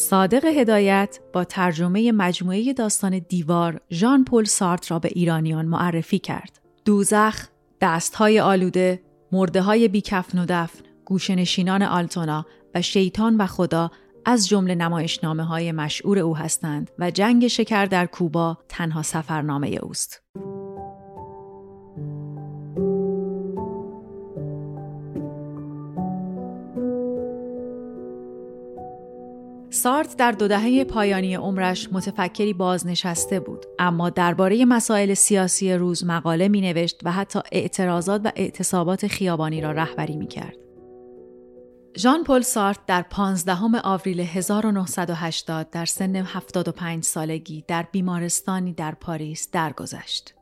صادق 0.00 0.44
هدایت 0.44 1.18
با 1.32 1.44
ترجمه 1.44 2.12
مجموعه 2.12 2.72
داستان 2.72 3.18
دیوار 3.18 3.80
ژان 3.90 4.24
پل 4.24 4.44
سارت 4.44 4.90
را 4.90 4.98
به 4.98 5.08
ایرانیان 5.12 5.66
معرفی 5.66 6.18
کرد. 6.18 6.60
دوزخ، 6.84 7.46
دستهای 7.80 8.40
آلوده، 8.40 9.02
مرده 9.32 9.62
های 9.62 9.88
بیکفن 9.88 10.38
و 10.38 10.46
دفن، 10.48 10.82
گوشنشینان 11.04 11.82
آلتونا 11.82 12.46
و 12.74 12.82
شیطان 12.82 13.36
و 13.36 13.46
خدا 13.46 13.90
از 14.24 14.48
جمله 14.48 14.74
نمایشنامه 14.74 15.44
های 15.44 15.72
مشهور 15.72 16.18
او 16.18 16.36
هستند 16.36 16.90
و 16.98 17.10
جنگ 17.10 17.46
شکر 17.46 17.86
در 17.86 18.06
کوبا 18.06 18.58
تنها 18.68 19.02
سفرنامه 19.02 19.68
اوست. 19.68 20.22
سارت 29.82 30.16
در 30.16 30.32
دو 30.32 30.48
دهه 30.48 30.84
پایانی 30.84 31.34
عمرش 31.34 31.88
متفکری 31.92 32.52
بازنشسته 32.52 33.40
بود 33.40 33.66
اما 33.78 34.10
درباره 34.10 34.64
مسائل 34.64 35.14
سیاسی 35.14 35.72
روز 35.72 36.04
مقاله 36.04 36.48
می 36.48 36.60
نوشت 36.60 37.00
و 37.04 37.12
حتی 37.12 37.40
اعتراضات 37.52 38.20
و 38.24 38.32
اعتصابات 38.36 39.06
خیابانی 39.06 39.60
را 39.60 39.72
رهبری 39.72 40.16
می 40.16 40.26
کرد. 40.26 40.56
ژان 41.96 42.24
پل 42.24 42.40
سارت 42.40 42.78
در 42.86 43.02
15 43.02 43.80
آوریل 43.84 44.20
1980 44.20 45.70
در 45.70 45.84
سن 45.84 46.16
75 46.16 47.04
سالگی 47.04 47.64
در 47.68 47.86
بیمارستانی 47.92 48.72
در 48.72 48.94
پاریس 48.94 49.48
درگذشت. 49.52 50.34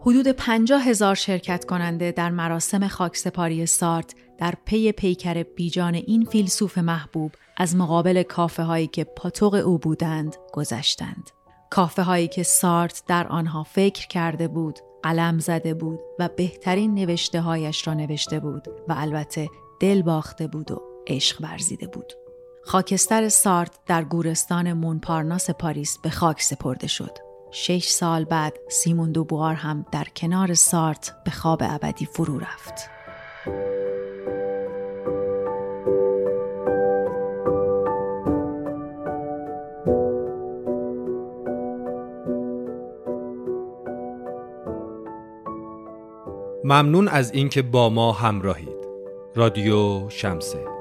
حدود 0.00 0.28
50 0.28 0.82
هزار 0.82 1.14
شرکت 1.14 1.64
کننده 1.64 2.12
در 2.12 2.30
مراسم 2.30 2.88
خاکسپاری 2.88 3.66
سارت 3.66 4.14
در 4.38 4.54
پی 4.64 4.92
پیکر 4.92 5.42
بیجان 5.42 5.94
این 5.94 6.24
فیلسوف 6.24 6.78
محبوب 6.78 7.32
از 7.60 7.76
مقابل 7.76 8.22
کافه 8.22 8.62
هایی 8.62 8.86
که 8.86 9.04
پاتوق 9.04 9.54
او 9.54 9.78
بودند 9.78 10.36
گذشتند. 10.52 11.30
کافه 11.70 12.02
هایی 12.02 12.28
که 12.28 12.42
سارت 12.42 13.02
در 13.06 13.26
آنها 13.28 13.62
فکر 13.62 14.08
کرده 14.08 14.48
بود، 14.48 14.78
قلم 15.02 15.38
زده 15.38 15.74
بود 15.74 16.00
و 16.18 16.28
بهترین 16.36 16.94
نوشته 16.94 17.40
هایش 17.40 17.86
را 17.86 17.94
نوشته 17.94 18.40
بود 18.40 18.68
و 18.88 18.94
البته 18.96 19.48
دل 19.80 20.02
باخته 20.02 20.46
بود 20.46 20.70
و 20.70 20.82
عشق 21.06 21.40
ورزیده 21.40 21.86
بود. 21.86 22.12
خاکستر 22.64 23.28
سارت 23.28 23.78
در 23.86 24.04
گورستان 24.04 24.72
مونپارناس 24.72 25.50
پاریس 25.50 25.98
به 25.98 26.10
خاک 26.10 26.42
سپرده 26.42 26.86
شد. 26.86 27.18
شش 27.50 27.88
سال 27.88 28.24
بعد 28.24 28.54
سیمون 28.68 29.12
دوبوار 29.12 29.54
هم 29.54 29.86
در 29.92 30.06
کنار 30.16 30.54
سارت 30.54 31.14
به 31.24 31.30
خواب 31.30 31.62
ابدی 31.62 32.06
فرو 32.06 32.38
رفت. 32.38 32.90
ممنون 46.70 47.08
از 47.08 47.32
اینکه 47.32 47.62
با 47.62 47.90
ما 47.90 48.12
همراهید. 48.12 48.80
رادیو 49.34 50.08
شمسه 50.08 50.79